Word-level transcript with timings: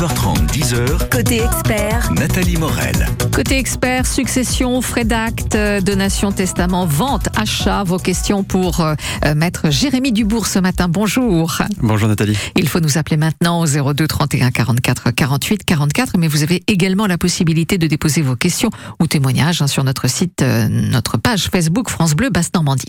9h30, 0.00 0.46
10h. 0.46 1.10
Côté 1.10 1.42
expert, 1.42 2.10
Nathalie 2.14 2.56
Morel. 2.56 3.06
Côté 3.34 3.58
expert, 3.58 4.06
succession, 4.06 4.80
frais 4.80 5.04
d'acte, 5.04 5.56
euh, 5.56 5.82
donation, 5.82 6.32
testament, 6.32 6.86
vente, 6.86 7.28
achat, 7.36 7.84
vos 7.84 7.98
questions 7.98 8.42
pour 8.42 8.80
euh, 8.80 8.94
euh, 9.26 9.34
maître 9.34 9.68
Jérémy 9.68 10.12
Dubourg 10.12 10.46
ce 10.46 10.58
matin. 10.58 10.88
Bonjour. 10.88 11.58
Bonjour 11.82 12.08
Nathalie. 12.08 12.38
Il 12.56 12.66
faut 12.66 12.80
nous 12.80 12.96
appeler 12.96 13.18
maintenant 13.18 13.60
au 13.60 13.66
02 13.66 14.08
31 14.08 14.50
44 14.50 15.10
48 15.10 15.64
44, 15.66 16.16
mais 16.16 16.28
vous 16.28 16.42
avez 16.42 16.62
également 16.66 17.06
la 17.06 17.18
possibilité 17.18 17.76
de 17.76 17.86
déposer 17.86 18.22
vos 18.22 18.36
questions 18.36 18.70
ou 19.00 19.06
témoignages 19.06 19.60
hein, 19.60 19.66
sur 19.66 19.84
notre 19.84 20.08
site, 20.08 20.40
euh, 20.40 20.66
notre 20.68 21.18
page 21.18 21.50
Facebook 21.52 21.90
France 21.90 22.14
Bleu 22.14 22.30
Basse 22.30 22.52
Normandie. 22.54 22.86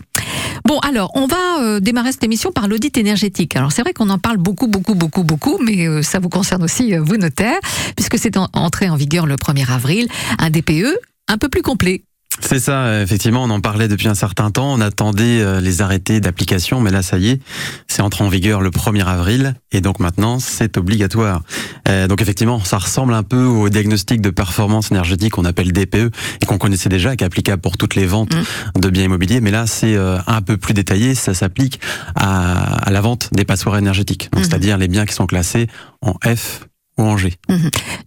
Bon, 0.64 0.78
alors, 0.78 1.10
on 1.14 1.26
va 1.26 1.60
euh, 1.60 1.80
démarrer 1.80 2.12
cette 2.12 2.24
émission 2.24 2.52
par 2.52 2.68
l'audit 2.68 2.96
énergétique. 2.96 3.56
Alors, 3.56 3.72
c'est 3.72 3.82
vrai 3.82 3.92
qu'on 3.92 4.10
en 4.10 4.18
parle 4.18 4.36
beaucoup, 4.36 4.68
beaucoup, 4.68 4.94
beaucoup, 4.94 5.24
beaucoup, 5.24 5.58
mais 5.62 5.86
euh, 5.86 6.02
ça 6.02 6.18
vous 6.20 6.28
concerne 6.28 6.62
aussi, 6.62 6.94
vous 7.02 7.16
notaires, 7.16 7.60
puisque 7.96 8.18
c'est 8.18 8.36
en- 8.36 8.48
entré 8.52 8.88
en 8.88 8.96
vigueur 8.96 9.26
le 9.26 9.36
1er 9.36 9.70
avril, 9.70 10.08
un 10.38 10.50
DPE 10.50 10.86
un 11.28 11.38
peu 11.38 11.48
plus 11.48 11.62
complet. 11.62 12.04
C'est 12.40 12.60
ça, 12.60 13.02
effectivement, 13.02 13.44
on 13.44 13.50
en 13.50 13.60
parlait 13.60 13.88
depuis 13.88 14.08
un 14.08 14.14
certain 14.14 14.50
temps. 14.50 14.72
On 14.72 14.80
attendait 14.80 15.42
euh, 15.42 15.60
les 15.60 15.82
arrêtés 15.82 16.18
d'application, 16.18 16.80
mais 16.80 16.90
là, 16.90 17.02
ça 17.02 17.18
y 17.18 17.28
est, 17.28 17.42
c'est 17.88 18.00
entré 18.00 18.24
en 18.24 18.28
vigueur 18.30 18.62
le 18.62 18.70
1er 18.70 19.04
avril, 19.04 19.54
et 19.70 19.82
donc 19.82 20.00
maintenant, 20.00 20.38
c'est 20.40 20.78
obligatoire. 20.78 21.42
Euh, 21.88 22.08
donc 22.08 22.22
effectivement, 22.22 22.58
ça 22.64 22.78
ressemble 22.78 23.12
un 23.12 23.22
peu 23.22 23.44
au 23.44 23.68
diagnostic 23.68 24.22
de 24.22 24.30
performance 24.30 24.90
énergétique 24.90 25.32
qu'on 25.32 25.44
appelle 25.44 25.72
DPE, 25.72 26.10
et 26.40 26.46
qu'on 26.46 26.56
connaissait 26.56 26.88
déjà, 26.88 27.14
qui 27.16 27.22
est 27.22 27.26
applicable 27.26 27.60
pour 27.60 27.76
toutes 27.76 27.96
les 27.96 28.06
ventes 28.06 28.34
de 28.78 28.88
biens 28.88 29.04
immobiliers, 29.04 29.42
mais 29.42 29.50
là, 29.50 29.66
c'est 29.66 29.94
euh, 29.94 30.16
un 30.26 30.40
peu 30.40 30.56
plus 30.56 30.72
détaillé. 30.72 31.14
Ça 31.14 31.34
s'applique 31.34 31.80
à, 32.14 32.76
à 32.76 32.90
la 32.90 33.02
vente 33.02 33.28
des 33.32 33.44
passoires 33.44 33.76
énergétiques, 33.76 34.30
donc 34.32 34.42
Mhm. 34.44 34.48
c'est-à-dire 34.48 34.78
les 34.78 34.88
biens 34.88 35.04
qui 35.04 35.12
sont 35.14 35.26
classés 35.26 35.66
en 36.00 36.14
F 36.24 36.62
ou 36.98 37.16
G. 37.16 37.34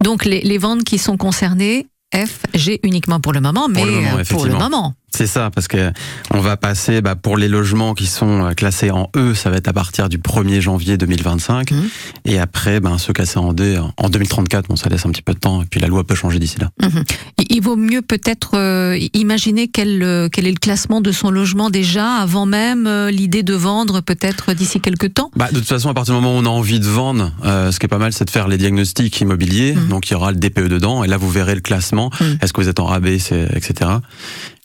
Donc, 0.02 0.24
les, 0.24 0.40
les 0.40 0.58
ventes 0.58 0.84
qui 0.84 0.98
sont 0.98 1.16
concernées, 1.16 1.86
F, 2.14 2.42
G 2.54 2.80
uniquement 2.82 3.20
pour 3.20 3.32
le 3.32 3.40
moment, 3.40 3.68
mais 3.68 3.84
le 3.84 3.90
moment, 3.90 4.18
euh, 4.18 4.24
pour 4.24 4.46
le 4.46 4.54
moment. 4.54 4.94
C'est 5.16 5.26
ça, 5.26 5.50
parce 5.50 5.66
que 5.66 5.92
on 6.30 6.40
va 6.40 6.56
passer 6.58 7.00
bah, 7.00 7.14
pour 7.16 7.38
les 7.38 7.48
logements 7.48 7.94
qui 7.94 8.06
sont 8.06 8.44
euh, 8.44 8.50
classés 8.52 8.90
en 8.90 9.08
E, 9.16 9.32
ça 9.34 9.48
va 9.48 9.56
être 9.56 9.68
à 9.68 9.72
partir 9.72 10.08
du 10.10 10.18
1er 10.18 10.60
janvier 10.60 10.98
2025, 10.98 11.70
Mhm. 11.70 11.88
et 12.26 12.38
après, 12.38 12.80
ben, 12.80 12.98
ceux 12.98 13.12
classés 13.14 13.38
en 13.38 13.52
D 13.54 13.78
en- 13.78 13.92
en 13.96 14.08
2034. 14.10 14.68
Bon, 14.68 14.76
ça 14.76 14.88
laisse 14.90 15.06
un 15.06 15.10
petit 15.10 15.22
peu 15.22 15.32
de 15.32 15.38
temps, 15.38 15.62
et 15.62 15.64
puis 15.64 15.80
la 15.80 15.88
loi 15.88 16.04
peut 16.04 16.14
changer 16.14 16.38
d'ici 16.38 16.58
là. 16.60 16.68
Mhm. 16.82 17.04
Il- 17.50 17.62
vaut 17.62 17.76
mieux 17.76 18.02
peut-être 18.02 18.50
euh, 18.58 18.98
imaginer 19.14 19.66
quel, 19.68 20.02
euh, 20.02 20.28
quel 20.30 20.46
est 20.46 20.50
le 20.52 20.58
classement 20.58 21.00
de 21.00 21.10
son 21.10 21.30
logement 21.30 21.70
déjà, 21.70 22.16
avant 22.16 22.44
même 22.46 22.86
euh, 22.86 23.10
l'idée 23.10 23.42
de 23.42 23.54
vendre 23.54 24.02
peut-être 24.02 24.52
d'ici 24.52 24.78
quelques 24.80 25.14
temps? 25.14 25.30
Bah, 25.34 25.48
de 25.50 25.58
toute 25.58 25.66
façon, 25.66 25.88
à 25.88 25.94
partir 25.94 26.14
du 26.14 26.20
moment 26.20 26.36
où 26.36 26.42
on 26.42 26.44
a 26.44 26.50
envie 26.50 26.78
de 26.78 26.84
vendre, 26.86 27.32
euh, 27.44 27.72
ce 27.72 27.78
qui 27.80 27.86
est 27.86 27.88
pas 27.88 27.98
mal, 27.98 28.12
c'est 28.12 28.26
de 28.26 28.30
faire 28.30 28.46
les 28.46 28.58
diagnostics 28.58 29.18
immobiliers. 29.20 29.74
Mhm. 29.74 29.88
Donc, 29.88 30.08
il 30.08 30.12
y 30.12 30.16
aura 30.16 30.30
le 30.32 30.36
DPE 30.38 30.68
dedans, 30.68 31.02
et 31.02 31.08
là, 31.08 31.16
vous 31.16 31.30
verrez 31.30 31.54
le 31.54 31.60
classement. 31.62 32.10
Est-ce 32.42 32.52
que 32.52 32.60
vous 32.60 32.68
êtes 32.68 32.78
en 32.78 32.88
AB, 32.88 33.18
c'est- 33.18 33.48
etc. 33.56 33.90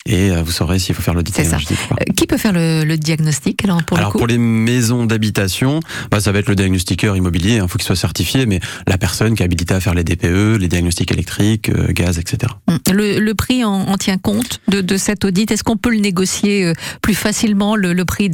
Et 0.07 0.31
euh, 0.31 0.41
vous 0.41 0.51
saurez 0.51 0.79
s'il 0.79 0.95
faut 0.95 1.01
faire 1.03 1.13
l'audit 1.13 1.35
ça. 1.35 1.43
énergétique 1.43 1.77
ou 1.85 1.93
pas. 1.93 2.01
Euh, 2.01 2.13
qui 2.13 2.25
peut 2.25 2.37
faire 2.37 2.53
le, 2.53 2.83
le 2.83 2.97
diagnostic 2.97 3.63
alors 3.63 3.83
pour 3.83 3.97
Alors 3.97 4.09
le 4.09 4.13
coup 4.13 4.17
pour 4.17 4.27
les 4.27 4.39
maisons 4.39 5.05
d'habitation, 5.05 5.79
bah, 6.09 6.19
ça 6.19 6.31
va 6.31 6.39
être 6.39 6.49
le 6.49 6.55
diagnostiqueur 6.55 7.15
immobilier, 7.15 7.55
il 7.61 7.67
faut 7.67 7.77
qu'il 7.77 7.83
soit 7.83 7.95
certifié, 7.95 8.45
mais 8.47 8.59
la 8.87 8.97
personne 8.97 9.35
qui 9.35 9.43
est 9.43 9.45
habilitée 9.45 9.75
à 9.75 9.79
faire 9.79 9.93
les 9.93 10.03
DPE, 10.03 10.57
les 10.59 10.67
diagnostics 10.67 11.11
électriques, 11.11 11.69
euh, 11.69 11.91
gaz, 11.93 12.17
etc. 12.17 12.51
Mm. 12.67 12.91
le, 12.93 13.19
le 13.19 13.33
prix 13.35 13.63
en, 13.63 13.71
en 13.73 13.97
tient 13.97 14.17
compte 14.17 14.59
de, 14.67 14.81
de 14.81 14.97
cet 14.97 15.23
audit? 15.23 15.51
Est-ce 15.51 15.63
qu'on 15.63 15.77
peut 15.77 15.91
le 15.91 15.99
négocier 15.99 16.65
euh, 16.65 16.73
plus 17.03 17.13
facilement, 17.15 17.75
le, 17.75 17.93
le 17.93 18.05
prix 18.05 18.31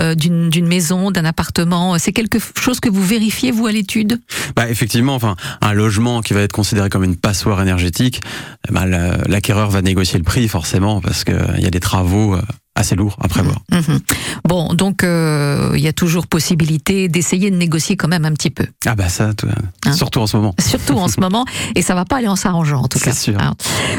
euh, 0.00 0.14
d'une 0.14 0.48
d'une 0.48 0.66
maison, 0.66 1.10
d'un 1.10 1.26
appartement? 1.26 1.98
C'est 1.98 2.12
quelque 2.12 2.38
chose 2.58 2.80
que 2.80 2.88
vous 2.88 3.04
vérifiez, 3.04 3.50
vous, 3.50 3.66
à 3.66 3.72
l'étude? 3.72 4.20
Bah 4.56 4.70
effectivement, 4.70 5.14
enfin 5.14 5.36
un 5.60 5.74
logement 5.74 6.22
qui 6.22 6.32
va 6.32 6.40
être 6.40 6.52
considéré 6.52 6.88
comme 6.88 7.04
une 7.04 7.16
passoire 7.16 7.60
énergétique, 7.60 8.22
la- 8.70 9.18
l'acquéreur 9.28 9.70
va 9.70 9.82
négocier 9.82 10.18
le 10.18 10.24
prix 10.24 10.48
forcément 10.48 11.00
parce 11.10 11.24
qu'il 11.24 11.58
y 11.58 11.66
a 11.66 11.70
des 11.70 11.80
travaux 11.80 12.34
euh, 12.36 12.42
assez 12.76 12.94
lourds 12.94 13.16
à 13.20 13.26
prévoir. 13.26 13.56
Mhm. 13.72 13.98
Bon, 14.44 14.74
donc 14.74 15.02
euh, 15.02 15.72
il 15.74 15.80
y 15.80 15.88
a 15.88 15.92
toujours 15.92 16.28
possibilité 16.28 17.08
d'essayer 17.08 17.50
de 17.50 17.56
négocier 17.56 17.96
quand 17.96 18.06
même 18.06 18.24
un 18.24 18.30
petit 18.32 18.50
peu. 18.50 18.64
Ah 18.86 18.94
bah 18.94 19.08
ça, 19.08 19.34
tout- 19.34 19.48
Hein 19.86 19.92
surtout 19.92 20.20
en 20.20 20.28
ce 20.28 20.36
moment. 20.36 20.54
surtout 20.60 20.94
en 20.98 21.08
ce 21.08 21.18
moment, 21.18 21.44
et 21.74 21.82
ça 21.82 21.96
va 21.96 22.04
pas 22.04 22.18
aller 22.18 22.28
en 22.28 22.36
s'arrangeant 22.36 22.82
en 22.82 22.86
tout 22.86 23.00
cas. 23.00 23.10
C'est 23.12 23.32
sûr. 23.32 23.40
Hein. 23.40 23.54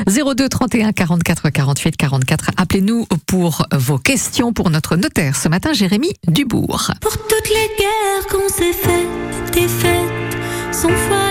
02 0.07 0.47
31 0.47 0.93
44 0.93 1.49
48 1.49 1.97
44. 1.97 2.51
Appelez-nous 2.55 3.05
pour 3.27 3.65
vos 3.73 3.97
questions 3.97 4.53
pour 4.53 4.69
notre 4.69 4.95
notaire 4.95 5.35
ce 5.35 5.49
matin, 5.49 5.73
Jérémy 5.73 6.13
Dubourg. 6.29 6.91
Pour 7.01 7.11
toutes 7.17 7.49
les 7.49 7.75
guerres 7.77 8.27
qu'on 8.31 8.47
s'est 8.47 8.71
faites, 8.71 9.51
des 9.53 9.67
fêtes, 9.67 10.37
sans 10.71 10.87
foi 10.87 11.30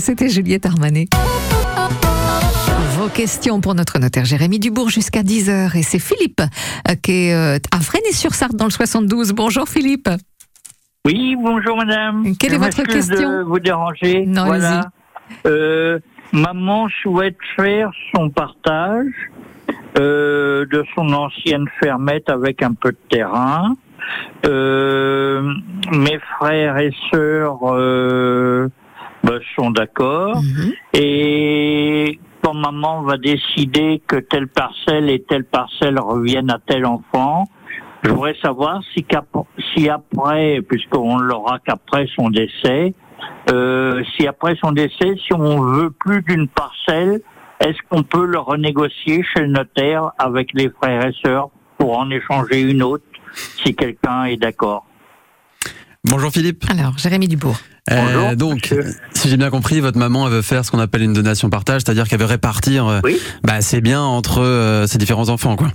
c'était 0.00 0.28
Juliette 0.28 0.66
Armanet. 0.66 1.06
Vos 2.96 3.08
questions 3.08 3.60
pour 3.60 3.74
notre 3.74 3.98
notaire 3.98 4.24
Jérémy 4.24 4.58
Dubourg 4.58 4.90
jusqu'à 4.90 5.22
10h. 5.22 5.76
Et 5.76 5.82
c'est 5.82 5.98
Philippe 5.98 6.40
euh, 6.40 6.94
qui 7.02 7.28
est 7.28 7.34
euh, 7.34 7.58
à 7.72 7.80
Fresnay-sur-Sarthe 7.80 8.56
dans 8.56 8.64
le 8.64 8.70
72. 8.70 9.32
Bonjour 9.32 9.68
Philippe. 9.68 10.08
Oui, 11.04 11.36
bonjour 11.36 11.76
madame. 11.76 12.36
Quelle 12.38 12.54
est 12.54 12.58
votre 12.58 12.82
question 12.82 13.38
de 13.38 13.42
vous 13.42 13.60
déranger. 13.60 14.26
Non, 14.26 14.46
voilà. 14.46 14.90
Euh, 15.46 15.98
maman 16.32 16.88
souhaite 17.02 17.36
faire 17.56 17.90
son 18.14 18.30
partage 18.30 19.12
euh, 19.98 20.66
de 20.66 20.84
son 20.94 21.12
ancienne 21.12 21.66
fermette 21.80 22.28
avec 22.28 22.62
un 22.62 22.74
peu 22.74 22.90
de 22.90 22.98
terrain. 23.08 23.74
Euh, 24.46 25.54
mes 25.92 26.18
frères 26.38 26.78
et 26.78 26.92
sœurs 27.10 27.58
bah, 29.28 29.38
sont 29.56 29.70
d'accord. 29.70 30.36
Mhm. 30.36 30.72
Et 30.94 32.18
quand 32.42 32.54
maman 32.54 33.02
va 33.02 33.18
décider 33.18 34.00
que 34.06 34.16
telle 34.16 34.48
parcelle 34.48 35.10
et 35.10 35.22
telle 35.22 35.44
parcelle 35.44 35.98
reviennent 35.98 36.50
à 36.50 36.58
tel 36.66 36.86
enfant, 36.86 37.44
je 38.02 38.10
voudrais 38.10 38.36
savoir 38.40 38.80
si, 38.94 39.04
si 39.74 39.88
après, 39.90 40.62
puisqu'on 40.62 41.18
l'aura 41.18 41.58
qu'après 41.58 42.06
son 42.16 42.30
décès, 42.30 42.94
euh, 43.52 44.02
si 44.16 44.26
après 44.26 44.56
son 44.62 44.72
décès, 44.72 45.14
si 45.26 45.34
on 45.34 45.60
veut 45.60 45.90
plus 45.90 46.22
d'une 46.22 46.48
parcelle, 46.48 47.20
est-ce 47.60 47.78
qu'on 47.90 48.04
peut 48.04 48.24
le 48.24 48.38
renégocier 48.38 49.22
chez 49.24 49.40
le 49.40 49.48
notaire 49.48 50.12
avec 50.18 50.54
les 50.54 50.70
frères 50.70 51.06
et 51.06 51.14
sœurs 51.22 51.50
pour 51.76 51.98
en 51.98 52.08
échanger 52.10 52.62
une 52.62 52.82
autre, 52.82 53.04
si 53.32 53.74
quelqu'un 53.74 54.24
est 54.24 54.36
d'accord? 54.36 54.87
Bonjour 56.04 56.30
Philippe. 56.30 56.64
Alors, 56.70 56.96
Jérémy 56.96 57.28
Dubourg. 57.28 57.58
Euh, 57.90 57.96
Bonjour, 58.04 58.36
donc, 58.36 58.70
monsieur. 58.70 58.94
si 59.14 59.28
j'ai 59.28 59.36
bien 59.36 59.50
compris, 59.50 59.80
votre 59.80 59.98
maman 59.98 60.26
elle 60.26 60.32
veut 60.34 60.42
faire 60.42 60.64
ce 60.64 60.70
qu'on 60.70 60.78
appelle 60.78 61.02
une 61.02 61.12
donation 61.12 61.50
partage, 61.50 61.82
c'est-à-dire 61.84 62.06
qu'elle 62.06 62.20
veut 62.20 62.24
répartir 62.26 62.86
euh, 62.86 63.00
Oui. 63.02 63.18
bah, 63.42 63.60
ses 63.62 63.80
biens 63.80 64.02
entre 64.02 64.40
euh, 64.40 64.86
ses 64.86 64.98
différents 64.98 65.28
enfants. 65.28 65.56
Quoi. 65.56 65.72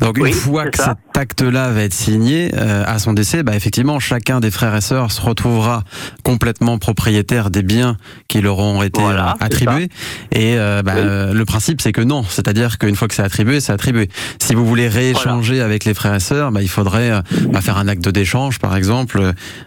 Donc 0.00 0.16
Oui, 0.20 0.30
une 0.30 0.34
fois 0.34 0.66
que 0.68 0.78
ça. 0.78 0.96
cet 1.12 1.16
acte-là 1.16 1.70
va 1.70 1.82
être 1.82 1.92
signé 1.94 2.50
euh, 2.56 2.84
à 2.86 2.98
son 2.98 3.12
décès, 3.12 3.42
bah, 3.42 3.54
effectivement, 3.54 3.98
chacun 4.00 4.40
des 4.40 4.50
frères 4.50 4.74
et 4.74 4.80
sœurs 4.80 5.12
se 5.12 5.20
retrouvera 5.20 5.84
complètement 6.22 6.78
propriétaire 6.78 7.50
des 7.50 7.62
biens 7.62 7.96
qui 8.28 8.40
leur 8.40 8.58
auront 8.58 8.82
été 8.82 9.00
Voilà, 9.00 9.30
euh, 9.32 9.44
attribués. 9.44 9.88
Et 10.32 10.56
euh, 10.58 10.82
bah, 10.82 10.92
Oui. 10.96 11.34
le 11.34 11.44
principe, 11.44 11.80
c'est 11.80 11.92
que 11.92 12.00
non, 12.00 12.22
c'est-à-dire 12.22 12.78
qu'une 12.78 12.96
fois 12.96 13.08
que 13.08 13.14
c'est 13.14 13.22
attribué, 13.22 13.60
c'est 13.60 13.72
attribué. 13.72 14.08
Si 14.38 14.54
vous 14.54 14.66
voulez 14.66 14.88
rééchanger 14.88 15.60
avec 15.60 15.84
les 15.84 15.94
frères 15.94 16.14
et 16.14 16.20
sœurs, 16.20 16.50
bah, 16.52 16.62
il 16.62 16.68
faudrait 16.68 17.10
euh, 17.10 17.20
bah, 17.50 17.60
faire 17.60 17.78
un 17.78 17.88
acte 17.88 18.08
d'échange, 18.08 18.58
par 18.58 18.76
exemple. 18.76 19.20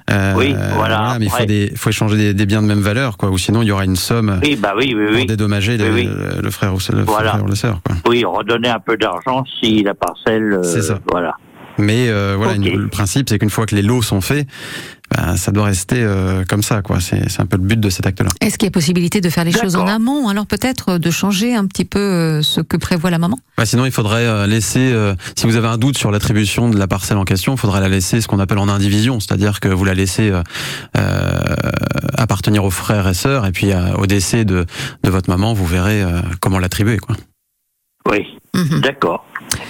Euh, 0.09 0.33
Oui, 0.35 0.55
voilà, 0.75 1.17
mais 1.19 1.25
il 1.25 1.29
faut, 1.29 1.35
après. 1.35 1.45
des, 1.45 1.71
faut 1.75 1.89
échanger 1.89 2.17
des, 2.17 2.33
des 2.33 2.45
biens 2.45 2.61
de 2.61 2.67
même 2.67 2.79
valeur, 2.81 3.17
quoi, 3.17 3.29
ou 3.29 3.37
sinon 3.37 3.61
il 3.61 3.67
y 3.67 3.71
aura 3.71 3.85
une 3.85 3.95
somme 3.95 4.39
Oui, 4.43 4.55
bah 4.55 4.73
oui, 4.77 4.93
oui, 4.97 5.05
pour 5.05 5.15
oui. 5.15 5.25
dédommager 5.25 5.77
le, 5.77 6.49
frère 6.49 6.73
ou 6.73 6.79
le 6.93 7.03
Voilà. 7.03 7.31
frère 7.31 7.43
ou 7.43 7.47
la 7.47 7.55
sœur. 7.55 7.81
Quoi. 7.85 7.95
Oui, 8.07 8.23
redonner 8.25 8.69
un 8.69 8.79
peu 8.79 8.97
d'argent 8.97 9.43
si 9.59 9.83
la 9.83 9.93
parcelle. 10.23 10.53
euh, 10.53 10.63
C'est 10.63 10.81
ça. 10.81 10.99
Voilà. 11.11 11.35
Mais 11.77 12.07
euh, 12.07 12.35
voilà, 12.37 12.53
une- 12.55 12.69
le 12.83 12.87
principe, 12.87 13.27
c'est 13.27 13.37
qu'une 13.37 13.49
fois 13.49 13.65
que 13.65 13.75
les 13.75 13.81
lots 13.81 14.01
sont 14.01 14.21
faits, 14.21 14.47
bah, 15.11 15.35
ça 15.35 15.51
doit 15.51 15.65
rester 15.65 15.97
euh, 15.99 16.45
comme 16.47 16.63
ça. 16.63 16.81
quoi. 16.81 17.01
C'est 17.01 17.21
un 17.41 17.45
peu 17.45 17.57
le 17.57 17.63
but 17.63 17.77
de 17.77 17.89
cet 17.89 18.07
acte-là. 18.07 18.29
Est-ce 18.39 18.57
qu'il 18.57 18.65
y 18.65 18.69
a 18.69 18.71
possibilité 18.71 19.19
de 19.19 19.29
faire 19.29 19.43
les 19.43 19.51
choses 19.51 19.75
en 19.75 19.85
amont 19.85 20.29
Alors 20.29 20.45
peut-être 20.45 20.97
de 20.97 21.11
changer 21.11 21.53
un 21.53 21.65
petit 21.67 21.83
peu 21.83 21.99
euh, 21.99 22.41
ce 22.41 22.61
que 22.61 22.77
prévoit 22.77 23.09
la 23.09 23.19
maman? 23.19 23.37
Bah, 23.57 23.65
sinon, 23.65 23.85
il 23.85 23.91
faudrait 23.91 24.47
laisser, 24.47 24.89
euh, 24.93 25.15
si 25.35 25.47
vous 25.47 25.57
avez 25.57 25.67
un 25.67 25.77
doute 25.77 25.97
sur 25.97 26.11
l'attribution 26.11 26.69
de 26.69 26.77
la 26.79 26.87
parcelle 26.87 27.17
en 27.17 27.25
question, 27.25 27.55
il 27.55 27.59
faudrait 27.59 27.81
la 27.81 27.89
laisser 27.89 28.21
ce 28.21 28.29
qu'on 28.29 28.39
appelle 28.39 28.59
en 28.59 28.69
indivision, 28.69 29.19
c'est-à-dire 29.19 29.59
que 29.59 29.67
vous 29.67 29.83
la 29.83 29.95
laissez 29.95 30.29
euh, 30.31 30.41
euh, 30.97 31.39
appartenir 32.17 32.63
aux 32.63 32.71
frères 32.71 33.09
et 33.09 33.13
sœurs, 33.13 33.45
et 33.45 33.51
puis 33.51 33.73
euh, 33.73 33.93
au 33.97 34.05
décès 34.07 34.45
de, 34.45 34.65
de 35.03 35.09
votre 35.09 35.29
maman, 35.29 35.53
vous 35.53 35.65
verrez 35.65 36.01
euh, 36.01 36.21
comment 36.39 36.59
l'attribuer. 36.59 36.99
quoi. 36.99 37.17
Oui, 38.09 38.21
Mhm. 38.55 38.79
d'accord. 38.79 39.25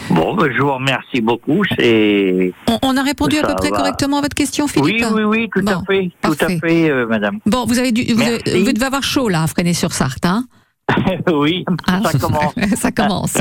Bon, 0.10 0.36
ben, 0.36 0.52
je 0.56 0.62
vous 0.62 0.74
remercie 0.74 1.22
beaucoup. 1.22 1.64
C'est. 1.78 2.54
on, 2.68 2.80
on 2.82 2.98
a 2.98 3.04
répondu 3.04 3.38
à 3.38 3.48
peu 3.48 3.56
près 3.56 3.70
correctement 3.70 4.20
à 4.20 4.22
votre 4.22 4.36
question, 4.36 4.68
Philippe 4.68 5.06
Oui, 5.12 5.24
oui, 5.24 5.24
oui, 5.24 5.50
tout 5.54 5.62
Bon, 5.62 5.72
à 5.72 5.84
fait, 5.86 6.12
tout 6.22 6.38
à 6.40 6.48
fait, 6.48 6.90
euh, 6.90 7.08
madame. 7.08 7.40
Bon, 7.46 7.66
vous 7.66 7.80
avez 7.80 7.92
dû, 7.92 8.14
vous, 8.14 8.72
devez 8.72 8.86
avoir 8.86 9.04
chaud 9.04 9.30
là, 9.30 9.44
à 9.44 9.48
Fresnay-sur-Sarthe, 9.48 10.26
hein 10.26 10.46
oui, 11.34 11.66
Ah. 11.88 12.02
ça 12.12 12.20
commence. 12.20 12.54
Ça 12.78 12.92
commence. 12.92 13.34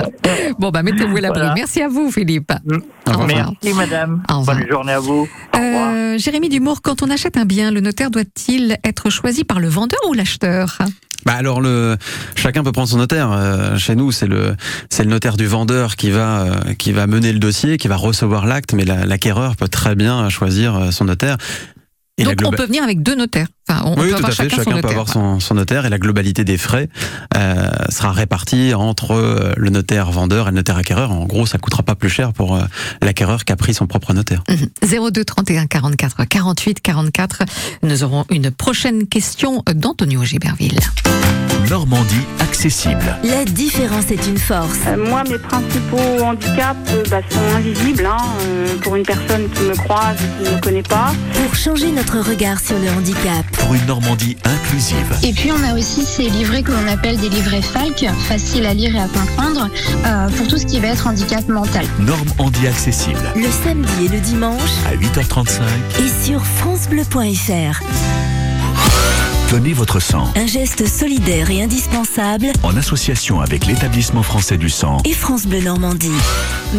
Bon, 0.58 0.70
bah 0.70 0.82
mettez-vous 0.82 1.16
à 1.16 1.20
l'abri. 1.20 1.40
Voilà. 1.40 1.54
Merci 1.54 1.82
à 1.82 1.88
vous, 1.88 2.10
Philippe. 2.10 2.52
Au 3.06 3.10
revoir. 3.10 3.26
Merci. 3.62 3.76
Madame. 3.76 4.22
Au 4.30 4.38
revoir. 4.38 4.56
Bonne 4.56 4.68
journée 4.68 4.92
à 4.92 5.00
vous. 5.00 5.28
Au 5.54 5.56
revoir. 5.58 5.90
Euh, 5.94 6.18
Jérémy 6.18 6.48
Dumour, 6.48 6.80
quand 6.82 7.02
on 7.02 7.10
achète 7.10 7.36
un 7.36 7.44
bien, 7.44 7.70
le 7.70 7.80
notaire 7.80 8.10
doit-il 8.10 8.76
être 8.84 9.10
choisi 9.10 9.44
par 9.44 9.60
le 9.60 9.68
vendeur 9.68 10.00
ou 10.08 10.14
l'acheteur? 10.14 10.78
Bah 11.26 11.32
alors 11.34 11.62
le 11.62 11.96
chacun 12.34 12.62
peut 12.62 12.72
prendre 12.72 12.88
son 12.88 12.98
notaire. 12.98 13.32
Euh, 13.32 13.78
chez 13.78 13.94
nous, 13.96 14.12
c'est 14.12 14.26
le 14.26 14.56
c'est 14.90 15.04
le 15.04 15.10
notaire 15.10 15.36
du 15.38 15.46
vendeur 15.46 15.96
qui 15.96 16.10
va 16.10 16.40
euh, 16.42 16.74
qui 16.78 16.92
va 16.92 17.06
mener 17.06 17.32
le 17.32 17.38
dossier, 17.38 17.78
qui 17.78 17.88
va 17.88 17.96
recevoir 17.96 18.44
l'acte, 18.46 18.74
mais 18.74 18.84
la- 18.84 19.06
l'acquéreur 19.06 19.56
peut 19.56 19.68
très 19.68 19.94
bien 19.94 20.28
choisir 20.28 20.92
son 20.92 21.06
notaire. 21.06 21.38
Et 22.16 22.22
Donc 22.24 22.40
on 22.44 22.50
peut 22.50 22.66
venir 22.66 22.84
avec 22.84 23.02
deux 23.02 23.16
notaires. 23.16 23.48
Enfin, 23.68 23.82
on, 23.86 23.98
oui, 24.00 24.10
peut 24.10 24.16
tout 24.18 24.24
à 24.26 24.26
fait. 24.28 24.34
chacun, 24.34 24.50
Chacun, 24.50 24.62
son 24.64 24.70
peut 24.70 24.76
notaire. 24.76 24.90
avoir 24.90 25.08
son, 25.08 25.40
son 25.40 25.54
notaire 25.54 25.84
et 25.84 25.88
la 25.90 25.98
globalité 25.98 26.44
des 26.44 26.58
frais 26.58 26.88
euh, 27.36 27.68
sera 27.88 28.12
répartie 28.12 28.72
entre 28.72 29.12
euh, 29.12 29.52
le 29.56 29.70
notaire 29.70 30.12
vendeur 30.12 30.46
et 30.46 30.50
le 30.50 30.56
notaire 30.56 30.76
acquéreur. 30.76 31.10
En 31.10 31.24
gros, 31.24 31.44
ça 31.46 31.58
coûtera 31.58 31.82
pas 31.82 31.96
plus 31.96 32.10
cher 32.10 32.32
pour 32.32 32.54
euh, 32.54 32.62
l'acquéreur 33.02 33.44
qu'a 33.44 33.56
pris 33.56 33.74
son 33.74 33.86
propre 33.88 34.12
notaire. 34.12 34.44
Mhm. 34.48 35.10
02 35.10 35.24
31 35.24 35.66
44 35.66 36.24
48 36.24 36.80
44. 36.82 37.42
Nous 37.82 38.04
aurons 38.04 38.24
une 38.30 38.52
prochaine 38.52 39.08
question 39.08 39.64
d'Antonio 39.74 40.22
Giberville. 40.22 40.78
Normandie 41.70 42.26
accessible. 42.40 43.16
La 43.22 43.44
différence 43.44 44.10
est 44.10 44.26
une 44.26 44.38
force. 44.38 44.78
Euh, 44.86 44.96
moi, 44.96 45.22
mes 45.24 45.38
principaux 45.38 46.22
handicaps 46.22 46.76
euh, 46.90 47.02
bah, 47.10 47.20
sont 47.30 47.56
invisibles 47.56 48.06
hein, 48.06 48.18
euh, 48.42 48.76
pour 48.82 48.96
une 48.96 49.02
personne 49.04 49.48
qui 49.50 49.62
me 49.62 49.74
croise 49.74 50.16
et 50.16 50.44
qui 50.44 50.50
ne 50.50 50.56
me 50.56 50.60
connaît 50.60 50.82
pas. 50.82 51.12
Pour 51.32 51.54
changer 51.54 51.90
notre 51.90 52.18
regard 52.18 52.60
sur 52.60 52.78
le 52.78 52.88
handicap. 52.90 53.44
Pour 53.58 53.74
une 53.74 53.84
Normandie 53.86 54.36
inclusive. 54.44 54.96
Et 55.22 55.32
puis 55.32 55.52
on 55.52 55.62
a 55.64 55.74
aussi 55.74 56.04
ces 56.04 56.28
livrets 56.28 56.62
que 56.62 56.72
l'on 56.72 56.86
appelle 56.88 57.16
des 57.16 57.28
livrets 57.28 57.62
FALC, 57.62 58.08
faciles 58.28 58.66
à 58.66 58.74
lire 58.74 58.94
et 58.94 59.00
à 59.00 59.08
comprendre, 59.08 59.68
euh, 60.04 60.28
pour 60.36 60.48
tout 60.48 60.58
ce 60.58 60.66
qui 60.66 60.80
va 60.80 60.88
être 60.88 61.06
handicap 61.06 61.46
mental. 61.48 61.86
Normandie 61.98 62.66
accessible. 62.66 63.32
Le 63.36 63.50
samedi 63.50 64.06
et 64.06 64.08
le 64.08 64.20
dimanche 64.20 64.70
À 64.86 64.96
8h35, 64.96 65.62
et 66.00 66.26
sur 66.26 66.44
francebleu.fr. 66.44 67.80
donnez 69.50 69.72
votre 69.72 70.00
sang. 70.00 70.24
Un 70.36 70.46
geste 70.46 70.86
solidaire 70.88 71.50
et 71.50 71.62
indispensable 71.62 72.46
En 72.62 72.76
association 72.76 73.40
avec 73.40 73.66
l'établissement 73.66 74.22
français 74.22 74.56
du 74.56 74.68
sang. 74.68 74.98
et 75.04 75.12
France 75.12 75.46
Bleu 75.46 75.60
Normandie. 75.60 76.10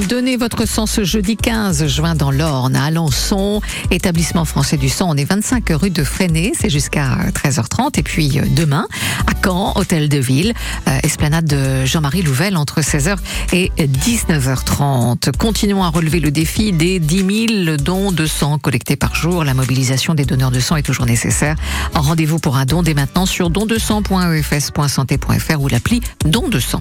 Donnez 0.09 0.35
votre 0.35 0.67
sang 0.67 0.85
ce 0.85 1.03
jeudi 1.03 1.37
15 1.37 1.87
juin 1.87 2.15
dans 2.15 2.31
l'Orne, 2.31 2.75
à 2.75 2.85
Alençon, 2.85 3.61
établissement 3.91 4.45
français 4.45 4.77
du 4.77 4.89
sang. 4.89 5.07
On 5.09 5.15
est 5.15 5.23
25 5.25 5.63
rue 5.71 5.89
de 5.89 6.03
Fresnay, 6.03 6.51
c'est 6.59 6.69
jusqu'à 6.69 7.17
13h30. 7.33 7.99
Et 7.99 8.03
puis 8.03 8.39
euh, 8.39 8.43
demain, 8.55 8.87
à 9.27 9.31
Caen, 9.43 9.73
hôtel 9.75 10.09
de 10.09 10.17
ville, 10.17 10.53
euh, 10.87 10.97
esplanade 11.03 11.45
de 11.45 11.85
Jean-Marie 11.85 12.23
Louvel 12.23 12.57
entre 12.57 12.81
16h 12.81 13.17
et 13.53 13.71
19h30. 13.77 15.31
Continuons 15.37 15.83
à 15.83 15.89
relever 15.89 16.19
le 16.19 16.31
défi 16.31 16.73
des 16.73 16.99
10 16.99 17.47
000 17.65 17.77
dons 17.77 18.11
de 18.11 18.25
sang 18.25 18.57
collectés 18.59 18.95
par 18.95 19.15
jour. 19.15 19.43
La 19.43 19.53
mobilisation 19.53 20.13
des 20.13 20.25
donneurs 20.25 20.51
de 20.51 20.59
sang 20.59 20.75
est 20.75 20.83
toujours 20.83 21.05
nécessaire. 21.05 21.55
Rendez-vous 21.93 22.39
pour 22.39 22.54
un 22.55 22.65
don 22.65 22.83
dès 22.83 22.93
maintenant 22.93 23.25
sur 23.25 23.49
dondesang.efs.santé.fr 23.49 25.61
ou 25.61 25.67
l'appli 25.67 25.99
Don 26.25 26.47
de 26.47 26.59
sang. 26.59 26.79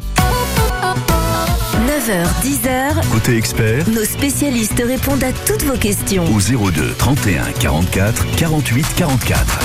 9h, 1.87 2.27
10h, 2.45 3.09
Côté 3.11 3.37
expert, 3.37 3.89
nos 3.91 4.05
spécialistes 4.05 4.81
répondent 4.87 5.25
à 5.25 5.33
toutes 5.33 5.63
vos 5.65 5.77
questions. 5.77 6.25
au 6.33 6.39
02 6.71 6.95
31 6.99 7.43
44 7.59 8.25
48 8.37 8.87
44. 8.97 9.59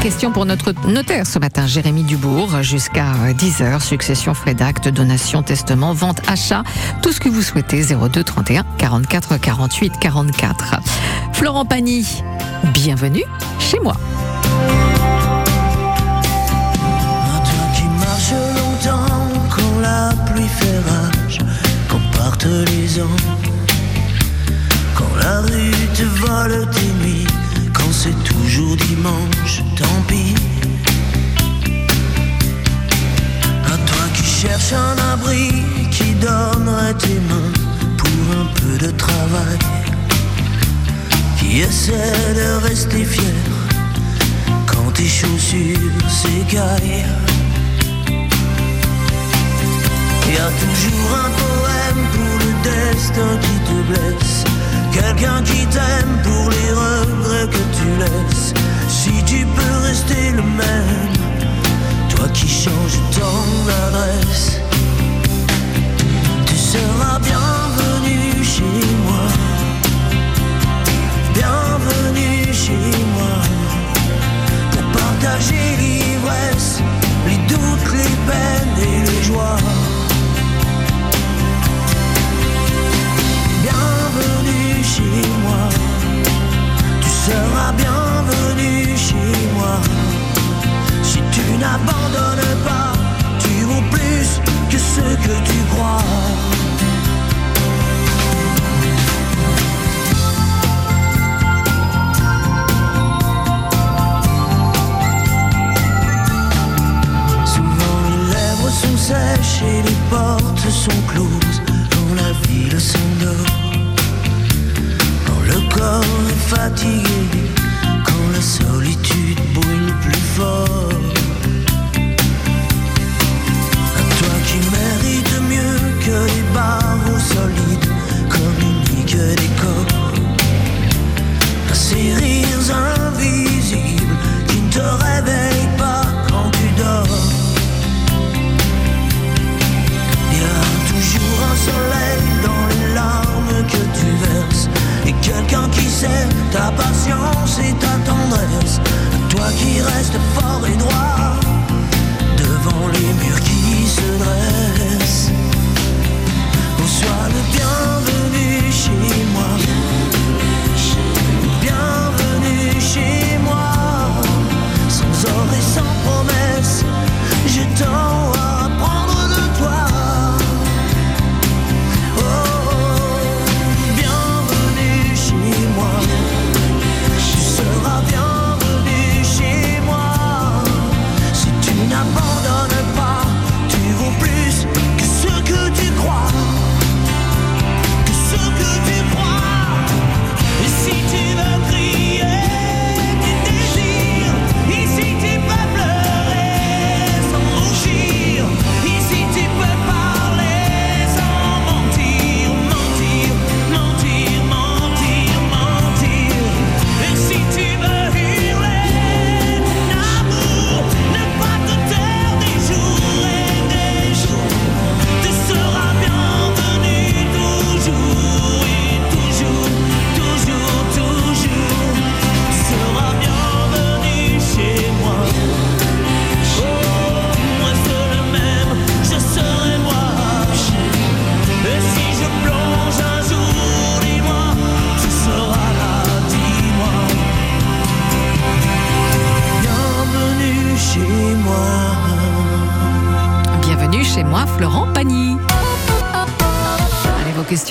Question 0.00 0.32
pour 0.32 0.46
notre 0.46 0.72
notaire 0.88 1.26
ce 1.26 1.38
matin, 1.38 1.66
Jérémy 1.66 2.04
Dubourg, 2.04 2.62
jusqu'à 2.62 3.12
10h, 3.36 3.80
succession, 3.80 4.32
frais 4.34 4.54
d'acte, 4.54 4.88
donation, 4.88 5.42
testament, 5.42 5.92
vente, 5.92 6.22
achat, 6.26 6.62
tout 7.02 7.12
ce 7.12 7.20
que 7.20 7.28
vous 7.28 7.42
souhaitez, 7.42 7.82
02 7.84 8.24
31 8.24 8.64
44 8.78 9.36
48 9.38 9.92
44. 10.00 10.80
Florent 11.34 11.66
Pagny, 11.66 12.06
bienvenue 12.72 13.24
chez 13.58 13.78
moi. 13.80 13.96
Quand 27.74 27.92
c'est 27.92 28.16
toujours 28.24 28.74
dimanche, 28.76 29.62
tant 29.76 30.02
pis. 30.08 30.34
À 33.66 33.76
toi 33.76 34.04
qui 34.14 34.24
cherches 34.24 34.72
un 34.72 34.96
abri, 35.12 35.50
qui 35.90 36.14
donnerait 36.14 36.94
tes 36.94 37.20
mains 37.28 37.52
pour 37.98 38.38
un 38.40 38.46
peu 38.54 38.86
de 38.86 38.90
travail, 38.92 39.58
qui 41.38 41.60
essaie 41.60 42.34
de 42.34 42.68
rester 42.68 43.04
fier 43.04 43.44
quand 44.66 44.90
tes 44.94 45.08
chaussures 45.08 45.76
s'écaillent. 46.08 47.04
Y 50.26 50.38
a 50.38 50.50
toujours 50.62 51.10
un 51.26 51.30
poème 51.42 52.02
pour 52.14 52.34
le 52.44 52.52
destin 52.64 53.30
qui 53.42 53.56
te 53.66 53.76
blesse. 53.92 54.59
Quelqu'un 54.92 55.42
qui 55.42 55.66
t'aime 55.66 56.18
pour 56.22 56.50
les 56.50 56.72
regrets 56.72 57.48
que 57.48 57.62
tu 57.76 57.86
laisses. 57.98 58.54
Si 58.88 59.22
tu 59.24 59.46
peux 59.46 59.76
rester 59.86 60.32
le 60.32 60.42
même, 60.42 61.14
toi 62.08 62.28
qui 62.34 62.48
changes 62.48 63.00
tant 63.18 63.44
d'adresse, 63.66 64.60
tu 66.46 66.56
seras 66.56 67.18
bienvenu 67.20 68.44
chez 68.44 68.86
moi. 69.06 69.26
Bienvenue 71.34 72.52
chez 72.52 72.96
moi 73.14 73.36
pour 74.72 75.00
partager 75.00 75.89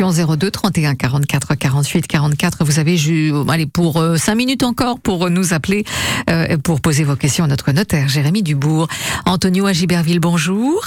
Allez, 0.09 0.23
vos 0.23 0.35
questions 0.35 0.37
02 0.37 0.51
31 0.51 0.95
44 0.95 1.55
48 1.55 2.07
44. 2.07 2.63
Vous 2.63 2.79
avez 2.79 2.97
allez, 3.49 3.67
pour 3.67 4.03
5 4.17 4.35
minutes 4.35 4.63
encore 4.63 4.99
pour 4.99 5.29
nous 5.29 5.53
appeler, 5.53 5.83
euh, 6.29 6.57
pour 6.57 6.81
poser 6.81 7.03
vos 7.03 7.15
questions 7.15 7.43
à 7.43 7.47
notre 7.47 7.71
notaire, 7.71 8.07
Jérémy 8.07 8.41
Dubourg. 8.41 8.87
Antonio 9.25 9.67
à 9.67 9.73
Giberville, 9.73 10.19
bonjour. 10.19 10.81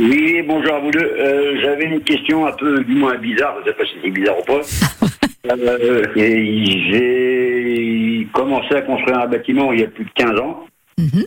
Oui, 0.00 0.42
bonjour 0.46 0.74
à 0.74 0.80
vous 0.80 0.90
deux. 0.90 0.98
Euh, 0.98 1.60
J'avais 1.62 1.84
une 1.84 2.00
question 2.00 2.46
un 2.46 2.52
peu, 2.52 2.82
du 2.84 2.94
moins 2.94 3.16
bizarre, 3.16 3.56
je 3.60 3.70
sais 3.70 3.76
pas 3.76 3.84
si 3.84 3.92
c'est 4.02 4.10
bizarre 4.10 4.38
ou 4.40 4.44
pas. 4.44 4.60
Euh, 5.46 6.02
J'ai 6.16 8.26
commencé 8.32 8.74
à 8.74 8.80
construire 8.80 9.18
un 9.18 9.26
bâtiment 9.26 9.74
il 9.74 9.80
y 9.80 9.84
a 9.84 9.88
plus 9.88 10.06
de 10.06 10.10
15 10.14 10.40
ans. 10.40 10.64
Mhm. 10.96 11.26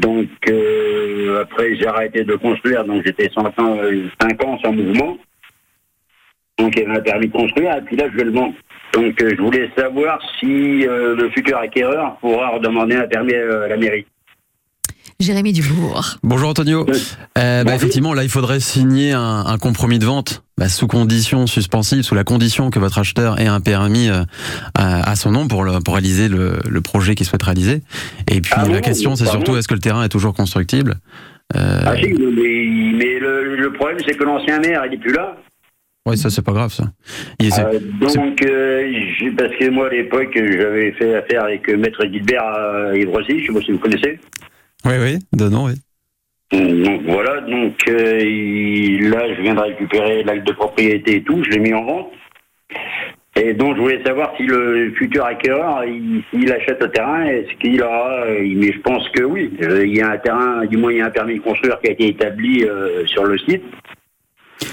Donc, 0.00 0.28
euh, 0.48 1.42
après, 1.42 1.76
j'ai 1.76 1.86
arrêté 1.86 2.24
de 2.24 2.34
construire, 2.36 2.86
donc 2.86 3.02
j'étais 3.04 3.28
5 3.34 3.46
ans, 3.60 3.76
euh, 3.82 4.08
cinq 4.22 4.42
ans 4.42 4.58
sans 4.64 4.72
mouvement. 4.72 5.18
Donc, 6.58 6.74
il 6.76 6.82
y 6.82 6.86
avait 6.86 6.98
un 6.98 7.02
permis 7.02 7.28
de 7.28 7.32
construire, 7.32 7.76
et 7.76 7.82
puis 7.82 7.96
là, 7.96 8.06
je 8.12 8.16
vais 8.16 8.24
le 8.24 8.32
vendre. 8.32 8.54
Donc, 8.94 9.22
euh, 9.22 9.34
je 9.36 9.42
voulais 9.42 9.70
savoir 9.76 10.18
si 10.40 10.86
euh, 10.86 11.14
le 11.14 11.30
futur 11.30 11.56
acquéreur 11.58 12.16
pourra 12.20 12.48
redemander 12.50 12.96
un 12.96 13.06
permis 13.06 13.34
euh, 13.34 13.66
à 13.66 13.68
la 13.68 13.76
mairie. 13.76 14.06
Jérémy 15.20 15.52
Dubourg. 15.52 16.16
Bonjour 16.22 16.48
Antonio. 16.48 16.86
Euh, 17.36 17.64
bah, 17.64 17.74
effectivement, 17.74 18.14
là, 18.14 18.22
il 18.22 18.28
faudrait 18.30 18.60
signer 18.60 19.12
un, 19.12 19.44
un 19.46 19.58
compromis 19.58 19.98
de 19.98 20.04
vente 20.04 20.44
bah, 20.56 20.68
sous 20.68 20.86
condition 20.86 21.48
suspensive, 21.48 22.02
sous 22.02 22.14
la 22.14 22.22
condition 22.22 22.70
que 22.70 22.78
votre 22.78 22.98
acheteur 22.98 23.40
ait 23.40 23.48
un 23.48 23.60
permis 23.60 24.08
euh, 24.08 24.22
à, 24.76 25.10
à 25.10 25.16
son 25.16 25.32
nom 25.32 25.48
pour, 25.48 25.64
le, 25.64 25.80
pour 25.84 25.94
réaliser 25.94 26.28
le, 26.28 26.58
le 26.68 26.80
projet 26.82 27.16
qu'il 27.16 27.26
souhaite 27.26 27.42
réaliser. 27.42 27.82
Et 28.30 28.40
puis 28.40 28.52
Ah 28.54 28.62
la 28.62 28.74
bon 28.76 28.80
question, 28.80 29.16
c'est 29.16 29.26
surtout 29.26 29.56
est-ce 29.56 29.66
que 29.66 29.74
le 29.74 29.80
terrain 29.80 30.04
est 30.04 30.08
toujours 30.08 30.34
constructible? 30.34 30.94
Euh, 31.56 31.80
Ah 31.84 31.96
si, 31.96 32.12
mais, 32.12 32.94
mais 32.96 33.18
le, 33.18 33.56
le 33.56 33.72
problème, 33.72 33.98
c'est 34.06 34.16
que 34.16 34.22
l'ancien 34.24 34.60
maire, 34.60 34.82
il 34.86 34.92
n'est 34.92 34.98
plus 34.98 35.12
là. 35.12 35.36
Oui, 36.08 36.16
ça, 36.16 36.30
c'est 36.30 36.44
pas 36.44 36.52
grave, 36.52 36.72
ça. 36.72 36.84
Euh, 37.42 37.78
donc, 38.00 38.42
euh, 38.42 38.90
parce 39.36 39.54
que 39.56 39.68
moi, 39.68 39.88
à 39.88 39.90
l'époque, 39.90 40.30
j'avais 40.34 40.92
fait 40.92 41.14
affaire 41.16 41.44
avec 41.44 41.68
euh, 41.68 41.76
Maître 41.76 42.02
Gilbert 42.10 42.42
à 42.42 42.96
Yves-Rosy, 42.96 43.40
je 43.42 43.46
sais 43.48 43.52
pas 43.52 43.60
si 43.60 43.72
vous 43.72 43.78
connaissez. 43.78 44.18
Oui, 44.86 44.92
oui, 45.02 45.18
de 45.34 45.48
nom, 45.50 45.66
oui. 45.66 45.74
Donc 46.50 47.02
voilà, 47.04 47.42
donc 47.42 47.74
euh, 47.90 48.20
il- 48.20 49.10
là, 49.10 49.34
je 49.36 49.42
viens 49.42 49.54
de 49.54 49.60
récupérer 49.60 50.22
l'acte 50.24 50.46
de 50.46 50.52
propriété 50.52 51.16
et 51.16 51.22
tout, 51.22 51.44
je 51.44 51.50
l'ai 51.50 51.58
mis 51.58 51.74
en 51.74 51.84
vente. 51.84 52.10
Et 53.36 53.52
donc, 53.52 53.76
je 53.76 53.82
voulais 53.82 54.02
savoir 54.02 54.32
si 54.38 54.44
le 54.44 54.90
futur 54.96 55.26
acquéreur, 55.26 55.84
il- 55.84 56.22
s'il 56.30 56.50
achète 56.50 56.80
le 56.82 56.90
terrain, 56.90 57.24
est-ce 57.26 57.52
qu'il 57.60 57.82
aura. 57.82 58.24
Mais 58.40 58.72
je 58.72 58.80
pense 58.80 59.06
que 59.10 59.22
oui. 59.24 59.50
Il 59.60 59.94
y 59.94 60.00
a 60.00 60.10
un 60.12 60.16
terrain, 60.16 60.64
du 60.64 60.78
moins, 60.78 60.90
il 60.90 60.98
y 60.98 61.00
a 61.02 61.06
un 61.06 61.10
permis 61.10 61.34
de 61.34 61.40
construire 61.40 61.78
qui 61.80 61.88
a 61.88 61.92
été 61.92 62.08
établi 62.08 62.64
sur 63.06 63.24
le 63.24 63.36
site. 63.38 63.62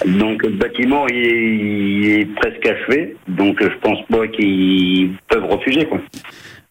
Donc, 0.05 0.43
le 0.43 0.49
bâtiment 0.49 1.07
il 1.07 1.15
est, 1.15 1.55
il 1.57 2.09
est 2.21 2.25
presque 2.35 2.65
achevé. 2.65 3.15
Donc, 3.27 3.57
je 3.61 3.67
pense 3.81 3.99
pas 4.09 4.27
qu'ils 4.27 5.11
peuvent 5.29 5.45
refuser. 5.45 5.85
Quoi. 5.85 5.99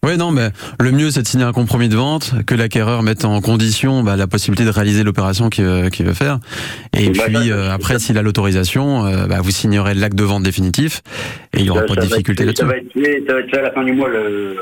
Oui, 0.05 0.19
non, 0.19 0.33
mais 0.33 0.49
le 0.81 0.91
mieux, 0.93 1.11
c'est 1.11 1.23
de 1.23 1.27
signer 1.27 1.45
un 1.45 1.53
compromis 1.53 1.89
de 1.89 1.97
vente, 1.97 2.35
que 2.47 2.55
l'acquéreur 2.55 3.03
mette 3.03 3.25
en 3.25 3.41
condition 3.41 4.03
bah, 4.03 4.17
la 4.17 4.27
possibilité 4.27 4.65
de 4.67 4.71
réaliser 4.71 5.03
l'opération 5.03 5.49
qu'il 5.49 5.65
veut, 5.65 5.89
qu'il 5.89 6.05
veut 6.05 6.13
faire. 6.13 6.41
Et 6.95 7.09
Bah, 7.11 7.23
puis, 7.27 7.51
euh, 7.51 7.71
après, 7.73 7.99
s'il 7.99 8.19
a 8.19 8.23
l'autorisation, 8.23 9.07
euh, 9.07 9.27
bah, 9.27 9.39
vous 9.43 9.51
signerez 9.51 9.95
l'acte 9.95 10.17
de 10.17 10.25
vente 10.25 10.43
définitif 10.43 11.01
et 11.55 11.59
il 11.61 11.63
n'y 11.63 11.71
aura 11.71 11.81
Ça- 11.83 11.87
pas 11.87 11.95
de 11.97 12.01
difficulté 12.07 12.45
là-dessus. 12.45 12.61
Ça 12.67 12.69
va 12.69 12.77
être 12.77 12.93
fait, 12.93 13.23
ça 13.27 13.33
va 13.33 13.41
être 13.41 13.51
fait 13.51 13.59
à 13.59 13.63
la 13.63 13.71
fin 13.73 13.83
du 13.83 13.93
mois 13.93 14.11
le 14.11 14.57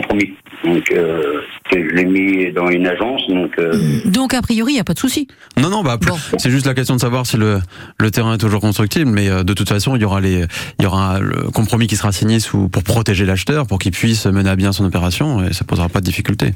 compromis. 0.00 0.32
Donc 0.64 0.90
euh, 0.90 1.40
je 1.70 1.76
l'ai 1.78 2.04
mis 2.04 2.52
dans 2.52 2.68
une 2.68 2.86
agence, 2.86 3.22
donc 3.28 3.52
euh, 3.58 3.72
Donc, 4.06 4.34
a 4.34 4.42
priori, 4.42 4.72
il 4.72 4.74
n'y 4.76 4.80
a 4.80 4.84
pas 4.84 4.94
de 4.94 4.98
souci. 4.98 5.28
Non, 5.56 5.68
non, 5.70 5.82
bah, 5.82 5.98
c'est 6.38 6.50
juste 6.50 6.66
la 6.66 6.74
question 6.74 6.96
de 6.96 7.00
savoir 7.00 7.26
si 7.26 7.36
le, 7.36 7.60
le 8.00 8.10
terrain 8.10 8.34
est 8.34 8.38
toujours 8.38 8.60
constructible, 8.60 9.10
mais 9.10 9.28
euh, 9.28 9.44
de 9.44 9.52
toute 9.54 9.68
façon, 9.68 9.94
il 9.94 10.02
y 10.02 10.04
aura 10.04 10.20
les, 10.20 10.46
il 10.78 10.82
y 10.82 10.86
aura 10.86 11.20
le 11.20 11.50
compromis 11.50 11.86
qui 11.86 11.96
sera 11.96 12.10
signé 12.10 12.40
sous, 12.40 12.68
pour 12.68 12.82
protéger 12.82 13.24
l'acheteur, 13.24 13.66
pour 13.66 13.78
qu'il 13.78 13.92
puisse 13.92 14.26
mener 14.26 14.50
à 14.50 14.56
bien 14.56 14.72
son 14.72 14.84
opération, 14.84 15.44
et 15.44 15.52
ça 15.52 15.64
posera 15.64 15.88
pas 15.88 16.00
de 16.00 16.04
difficulté. 16.06 16.52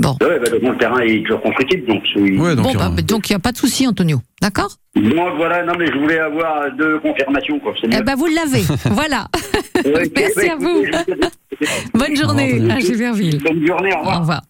Bon. 0.00 0.16
ouais, 0.20 0.38
bah, 0.40 0.50
donc, 0.50 0.72
le 0.72 0.78
terrain 0.78 1.00
est 1.00 1.22
toujours 1.22 1.40
constructible, 1.42 1.86
donc 1.86 2.02
oui. 2.16 2.36
Donc, 2.36 2.56
bon, 2.56 2.68
il 2.68 2.72
y 2.72 2.76
aura- 2.76 2.90
bah, 2.90 3.02
donc, 3.02 3.30
il 3.30 3.32
n'y 3.32 3.36
a 3.36 3.40
pas 3.40 3.52
de 3.52 3.56
souci, 3.56 3.86
Antonio. 3.86 4.20
D'accord? 4.42 4.76
Bon, 4.96 5.36
voilà, 5.36 5.64
non 5.64 5.72
mais 5.78 5.86
je 5.86 5.98
voulais 5.98 6.18
avoir 6.18 6.70
deux 6.76 6.98
confirmations, 7.00 7.58
quoi. 7.58 7.74
C'est 7.80 7.88
Eh 7.92 8.02
ben, 8.02 8.14
vous 8.14 8.26
l'avez. 8.26 8.62
voilà. 8.90 9.28
Ouais, 9.84 10.10
Merci 10.16 10.48
à 10.50 10.56
vous. 10.56 10.84
Bonne 11.94 12.16
journée 12.16 12.60
à 12.70 12.78
Giverville. 12.78 13.42
Bonne 13.42 13.66
journée, 13.66 13.92
au 13.92 13.98
revoir. 13.98 14.16
Au 14.16 14.20
revoir. 14.20 14.42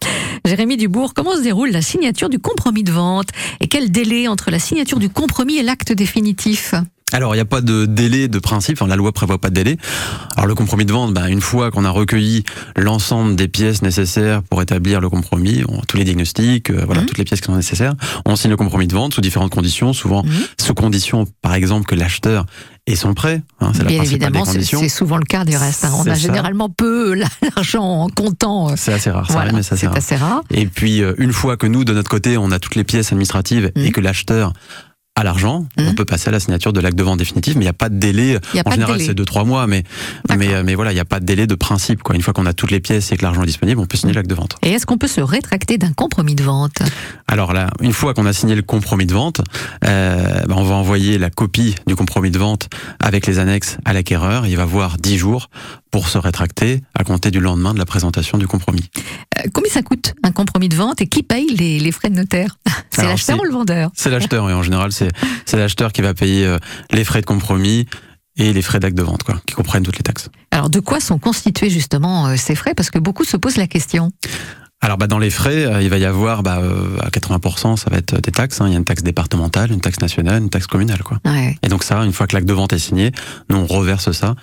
Jérémy 0.46 0.76
Dubourg, 0.76 1.14
comment 1.14 1.34
se 1.34 1.42
déroule 1.42 1.70
la 1.70 1.80
signature 1.80 2.28
du 2.28 2.38
compromis 2.38 2.82
de 2.82 2.92
vente 2.92 3.28
Et 3.60 3.68
quel 3.68 3.90
délai 3.90 4.28
entre 4.28 4.50
la 4.50 4.58
signature 4.58 4.98
du 4.98 5.08
compromis 5.08 5.56
et 5.56 5.62
l'acte 5.62 5.92
définitif? 5.92 6.74
Alors, 7.14 7.32
il 7.34 7.38
n'y 7.38 7.42
a 7.42 7.44
pas 7.44 7.60
de 7.60 7.86
délai 7.86 8.26
de 8.26 8.40
principe, 8.40 8.76
enfin, 8.80 8.88
la 8.88 8.96
loi 8.96 9.12
prévoit 9.12 9.38
pas 9.38 9.48
de 9.48 9.54
délai. 9.54 9.76
Alors, 10.34 10.46
le 10.48 10.56
compromis 10.56 10.84
de 10.84 10.92
vente, 10.92 11.14
ben, 11.14 11.26
une 11.28 11.40
fois 11.40 11.70
qu'on 11.70 11.84
a 11.84 11.90
recueilli 11.90 12.42
l'ensemble 12.76 13.36
des 13.36 13.46
pièces 13.46 13.82
nécessaires 13.82 14.42
pour 14.42 14.60
établir 14.60 15.00
le 15.00 15.08
compromis, 15.08 15.62
on- 15.68 15.80
tous 15.86 15.96
les 15.96 16.02
diagnostics, 16.02 16.70
euh, 16.70 16.82
voilà, 16.84 17.02
toutes 17.02 17.18
les 17.18 17.22
pièces 17.24 17.40
qui 17.40 17.46
sont 17.46 17.54
nécessaires, 17.54 17.94
on 18.26 18.34
signe 18.34 18.50
le 18.50 18.56
compromis 18.56 18.88
de 18.88 18.94
vente 18.94 19.14
sous 19.14 19.20
différentes 19.20 19.52
conditions, 19.52 19.92
souvent 19.92 20.24
sous 20.60 20.74
condition, 20.74 21.24
par 21.40 21.54
exemple, 21.54 21.86
que 21.86 21.94
l'acheteur 21.94 22.46
ait 22.88 22.96
son 22.96 23.14
prêt. 23.14 23.42
hein, 23.60 23.70
c'est 23.74 23.86
Bien 23.86 24.02
évidemment, 24.02 24.42
des 24.44 24.62
c'est 24.64 24.88
souvent 24.88 25.16
le 25.16 25.24
cas 25.24 25.44
du 25.44 25.56
reste. 25.56 25.84
hein. 25.84 25.92
On 25.96 26.02
a 26.02 26.04
ça. 26.06 26.14
généralement 26.16 26.68
peu 26.68 27.14
l'argent 27.56 27.84
en 28.02 28.08
comptant. 28.08 28.70
euh, 28.70 28.74
C'est 28.76 28.92
assez 28.92 29.10
rare, 29.10 29.26
ça 29.28 29.34
Voilà, 29.34 29.46
arrive, 29.50 29.56
mais 29.58 29.62
c'est 29.62 29.74
assez 29.74 29.86
rare. 29.86 29.96
assez 29.96 30.16
rare. 30.16 30.42
Et 30.50 30.66
puis, 30.66 31.00
euh, 31.00 31.14
une 31.18 31.32
fois 31.32 31.56
que 31.56 31.66
nous, 31.68 31.84
de 31.84 31.94
notre 31.94 32.10
côté, 32.10 32.36
on 32.36 32.50
a 32.50 32.58
toutes 32.58 32.74
les 32.74 32.84
pièces 32.84 33.12
administratives 33.12 33.70
Mmh. 33.76 33.80
et 33.84 33.90
que 33.92 34.00
l'acheteur 34.00 34.52
a 35.16 35.22
l'argent, 35.22 35.66
on 35.78 35.94
peut 35.94 36.04
passer 36.04 36.28
à 36.28 36.32
la 36.32 36.40
signature 36.40 36.72
de 36.72 36.80
l'acte 36.80 36.98
de 36.98 37.02
vente 37.04 37.20
définitif, 37.20 37.54
mais 37.54 37.60
il 37.60 37.66
n'y 37.66 37.70
a 37.70 37.72
pas 37.72 37.88
de 37.88 37.98
délai. 37.98 38.38
En 38.66 38.70
général, 38.72 39.00
c'est 39.00 39.14
deux, 39.14 39.24
trois 39.24 39.44
mois, 39.44 39.68
mais, 39.68 39.84
mais, 40.36 40.52
euh, 40.52 40.62
mais 40.64 40.74
voilà, 40.74 40.90
il 40.90 40.94
n'y 40.96 41.00
a 41.00 41.04
pas 41.04 41.20
de 41.20 41.24
délai 41.24 41.46
de 41.46 41.54
principe. 41.54 42.02
Quoi. 42.02 42.16
Une 42.16 42.22
fois 42.22 42.34
qu'on 42.34 42.46
a 42.46 42.52
toutes 42.52 42.72
les 42.72 42.80
pièces 42.80 43.12
et 43.12 43.16
que 43.16 43.22
l'argent 43.22 43.44
est 43.44 43.46
disponible, 43.46 43.80
on 43.80 43.86
peut 43.86 43.96
signer 43.96 44.12
l'acte 44.12 44.28
de 44.28 44.34
vente. 44.34 44.56
Et 44.64 44.70
est-ce 44.70 44.86
qu'on 44.86 44.98
peut 44.98 45.06
se 45.06 45.20
rétracter 45.20 45.78
d'un 45.78 45.92
compromis 45.92 46.34
de 46.34 46.42
vente? 46.42 46.82
Alors 47.28 47.52
là, 47.52 47.70
une 47.80 47.92
fois 47.92 48.12
qu'on 48.12 48.26
a 48.26 48.32
signé 48.32 48.56
le 48.56 48.62
compromis 48.62 49.06
de 49.06 49.14
vente, 49.14 49.40
euh, 49.84 50.42
ben, 50.48 50.54
on 50.56 50.64
va 50.64 50.74
envoyer 50.74 51.16
la 51.16 51.30
copie 51.30 51.76
du 51.86 51.94
compromis 51.94 52.32
de 52.32 52.38
vente 52.38 52.68
avec 52.98 53.28
les 53.28 53.38
annexes 53.38 53.76
à 53.84 53.92
l'acquéreur. 53.92 54.46
Il 54.46 54.56
va 54.56 54.64
avoir 54.64 54.96
10 54.98 55.16
jours 55.16 55.48
pour 55.94 56.08
se 56.08 56.18
rétracter 56.18 56.82
à 56.96 57.04
compter 57.04 57.30
du 57.30 57.38
lendemain 57.38 57.72
de 57.72 57.78
la 57.78 57.84
présentation 57.84 58.36
du 58.36 58.48
compromis. 58.48 58.90
Euh, 59.38 59.42
Combien 59.54 59.70
ça 59.70 59.80
coûte 59.80 60.12
un 60.24 60.32
compromis 60.32 60.68
de 60.68 60.74
vente 60.74 61.00
et 61.00 61.06
qui 61.06 61.22
paye 61.22 61.46
les, 61.46 61.78
les 61.78 61.92
frais 61.92 62.10
de 62.10 62.16
notaire 62.16 62.58
C'est 62.90 63.04
l'acheteur 63.04 63.38
ou 63.38 63.44
le 63.44 63.52
vendeur 63.52 63.92
C'est 63.94 64.10
l'acheteur, 64.10 64.50
et 64.50 64.54
en 64.54 64.64
général, 64.64 64.90
c'est 64.90 65.10
c'est 65.46 65.56
l'acheteur 65.56 65.92
qui 65.92 66.02
va 66.02 66.12
payer 66.12 66.46
euh, 66.46 66.58
les 66.90 67.04
frais 67.04 67.20
de 67.20 67.26
compromis 67.26 67.86
et 68.36 68.52
les 68.52 68.62
frais 68.62 68.80
d'acte 68.80 68.96
de 68.96 69.04
vente, 69.04 69.22
quoi, 69.22 69.40
qui 69.46 69.54
comprennent 69.54 69.84
toutes 69.84 69.96
les 69.96 70.02
taxes. 70.02 70.30
Alors 70.50 70.68
de 70.68 70.80
quoi 70.80 70.98
sont 70.98 71.20
constitués 71.20 71.70
justement 71.70 72.26
euh, 72.26 72.34
ces 72.36 72.56
frais? 72.56 72.74
Parce 72.74 72.90
que 72.90 72.98
beaucoup 72.98 73.22
se 73.22 73.36
posent 73.36 73.56
la 73.56 73.68
question. 73.68 74.10
Alors 74.84 74.98
bah, 74.98 75.06
dans 75.06 75.18
les 75.18 75.30
frais, 75.30 75.64
euh, 75.64 75.80
il 75.80 75.88
va 75.88 75.96
y 75.96 76.04
avoir 76.04 76.42
bah, 76.42 76.58
euh, 76.60 76.98
à 77.00 77.08
80%, 77.08 77.78
ça 77.78 77.88
va 77.90 77.96
être 77.96 78.20
des 78.20 78.30
taxes. 78.30 78.60
hein. 78.60 78.66
Il 78.66 78.72
y 78.72 78.74
a 78.74 78.78
une 78.78 78.84
taxe 78.84 79.02
départementale, 79.02 79.72
une 79.72 79.80
taxe 79.80 79.98
nationale, 79.98 80.42
une 80.42 80.50
taxe 80.50 80.66
communale. 80.66 81.02
Quoi. 81.02 81.20
Ouais. 81.24 81.56
Et 81.62 81.68
donc 81.68 81.82
ça, 81.82 82.04
une 82.04 82.12
fois 82.12 82.26
que 82.26 82.36
l'acte 82.36 82.46
de 82.46 82.52
vente 82.52 82.74
est 82.74 82.78
signé, 82.78 83.10
nous 83.48 83.56
on 83.56 83.64
reverse 83.64 84.12
ça 84.12 84.34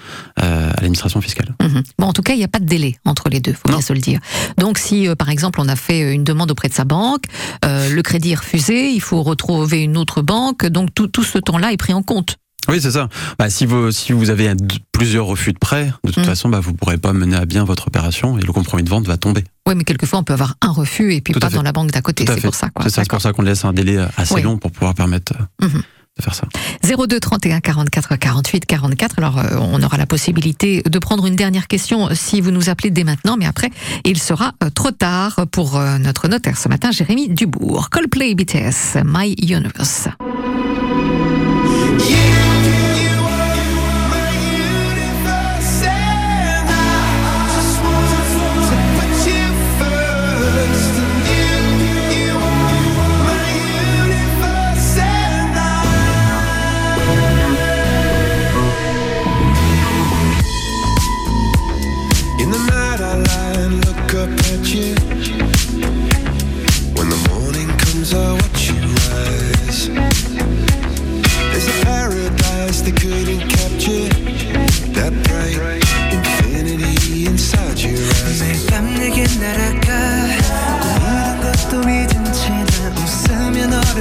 euh, 0.42 0.72
à 0.72 0.74
l'administration 0.78 1.22
fiscale. 1.22 1.54
Mhm. 1.62 1.84
Bon, 2.00 2.08
en 2.08 2.14
tout 2.14 2.24
cas, 2.24 2.34
il 2.34 2.38
n'y 2.40 2.44
a 2.44 2.48
pas 2.48 2.58
de 2.58 2.66
délai 2.66 2.96
entre 3.06 3.30
les 3.30 3.40
deux, 3.40 3.54
faut 3.54 3.70
bien 3.70 3.82
se 3.82 3.94
le 3.94 4.00
dire. 4.00 4.20
Donc, 4.58 4.80
si 4.80 5.08
euh, 5.08 5.14
par 5.14 5.30
exemple 5.30 5.62
on 5.62 5.68
a 5.70 5.76
fait 5.76 6.12
une 6.12 6.24
demande 6.24 6.50
auprès 6.50 6.70
de 6.70 6.74
sa 6.74 6.86
banque, 6.86 7.26
euh, 7.64 7.92
le 7.92 8.02
crédit 8.02 8.32
est 8.32 8.36
refusé, 8.36 8.90
il 8.90 9.02
faut 9.02 9.22
retrouver 9.22 9.84
une 9.84 9.96
autre 9.96 10.24
banque, 10.24 10.66
donc 10.66 10.90
tout, 10.96 11.08
tout 11.08 11.24
ce 11.24 11.38
temps-là 11.38 11.72
est 11.72 11.78
pris 11.78 11.94
en 11.94 12.02
compte. 12.02 12.38
Oui, 12.70 12.80
c'est 12.80 12.92
ça. 12.92 13.10
Bah, 13.40 13.50
si, 13.50 13.66
vous, 13.66 13.92
si 13.92 14.12
vous 14.14 14.30
avez 14.30 14.54
plusieurs 14.92 15.26
refus 15.26 15.52
de 15.54 15.58
prêt, 15.58 15.92
de 16.04 16.12
toute 16.12 16.24
Mm. 16.24 16.28
façon, 16.28 16.50
bah, 16.50 16.60
vous 16.60 16.72
ne 16.72 16.78
pourrez 16.78 16.98
pas 16.98 17.12
mener 17.12 17.36
à 17.36 17.46
bien 17.46 17.64
votre 17.64 17.88
opération 17.88 18.38
et 18.38 18.42
le 18.42 18.54
compromis 18.54 18.84
de 18.84 18.90
vente 18.90 19.08
va 19.08 19.18
tomber. 19.18 19.44
Oui, 19.68 19.74
mais 19.76 19.84
quelquefois 19.84 20.20
on 20.20 20.24
peut 20.24 20.34
avoir 20.34 20.56
un 20.62 20.72
refus 20.72 21.14
et 21.14 21.22
puis 21.22 21.34
Tout 21.34 21.40
pas 21.40 21.50
dans 21.50 21.64
la 21.64 21.72
banque 21.72 21.92
d'à 21.92 22.02
côté, 22.02 22.26
c'est 22.28 22.42
pour 22.42 22.56
ça. 22.56 22.70
C'est 22.88 23.08
pour 23.10 23.20
qu'on 23.34 23.42
laisse 23.42 23.66
un 23.66 23.74
délai 23.74 23.98
assez 24.18 24.36
Oui. 24.36 24.42
long 24.44 24.58
pour 24.58 24.72
pouvoir 24.72 24.94
permettre 24.94 25.34
euh, 25.64 25.68
Mhm. 25.68 25.82
de 26.18 26.24
faire 26.24 26.36
ça. 26.36 26.44
02 26.84 27.20
31 27.20 27.60
44 27.62 28.16
48 28.16 28.66
44. 28.66 29.16
Alors, 29.20 29.38
euh, 29.40 29.58
on 29.60 29.82
aura 29.82 29.98
la 29.98 30.06
possibilité 30.06 30.82
de 30.84 31.00
prendre 31.00 31.26
une 31.26 31.36
dernière 31.36 31.68
question 31.68 32.10
euh, 32.10 32.14
si 32.16 32.42
vous 32.42 32.52
nous 32.52 32.70
appelez 32.70 32.92
dès 32.92 33.04
maintenant, 33.04 33.38
mais 33.38 33.46
après, 33.46 33.72
il 34.06 34.20
sera 34.20 34.54
euh, 34.64 34.70
trop 34.70 34.92
tard 34.92 35.46
pour 35.52 35.78
euh, 35.78 35.98
notre 35.98 36.28
notaire 36.28 36.58
ce 36.58 36.70
matin, 36.70 36.92
Jérémy 36.92 37.30
Dubourg. 37.30 37.90
Coldplay 37.90 38.36
BTS, 38.36 39.02
My 39.06 39.34
Universe. 39.42 40.08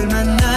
Gentleman. 0.00 0.36
Now. 0.38 0.49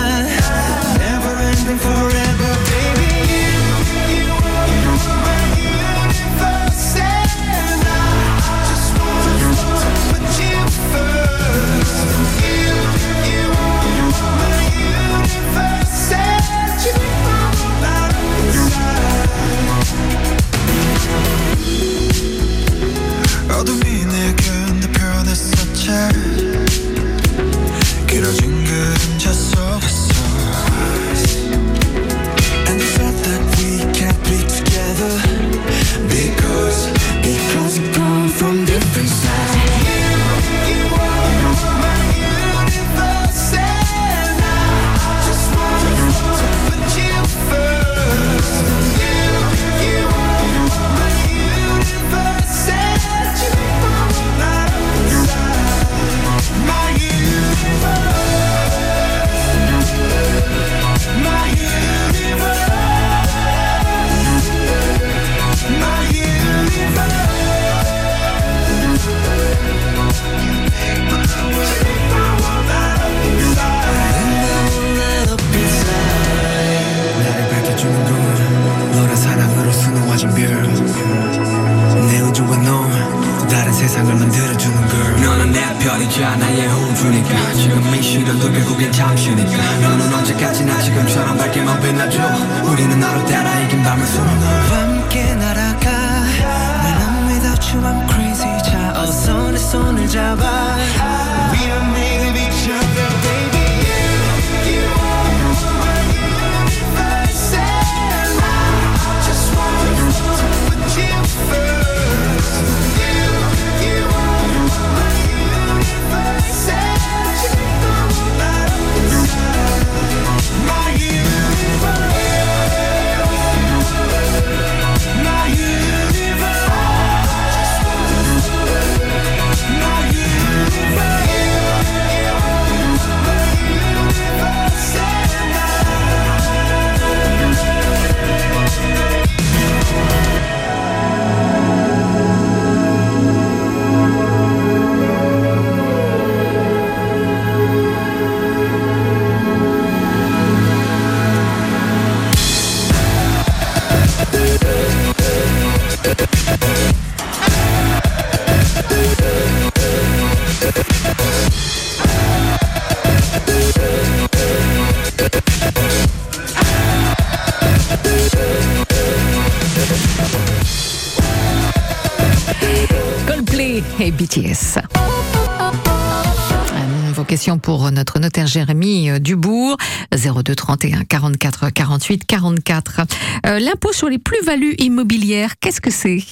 Euh, 177.49 177.55
pour 177.57 177.91
notre 177.91 178.19
notaire 178.19 178.47
Jérémy 178.47 179.09
euh, 179.09 179.19
Dubourg, 179.19 179.77
02 180.11 180.55
31 180.55 181.03
44 181.05 181.69
48 181.69 182.25
44. 182.25 183.01
Euh, 183.45 183.59
L'impôt 183.59 183.93
sur 183.93 184.09
les 184.09 184.17
plus-values 184.19 184.75
immobilières, 184.77 185.59
qu'est-ce 185.59 185.81
que 185.81 185.91
c'est? 185.91 186.23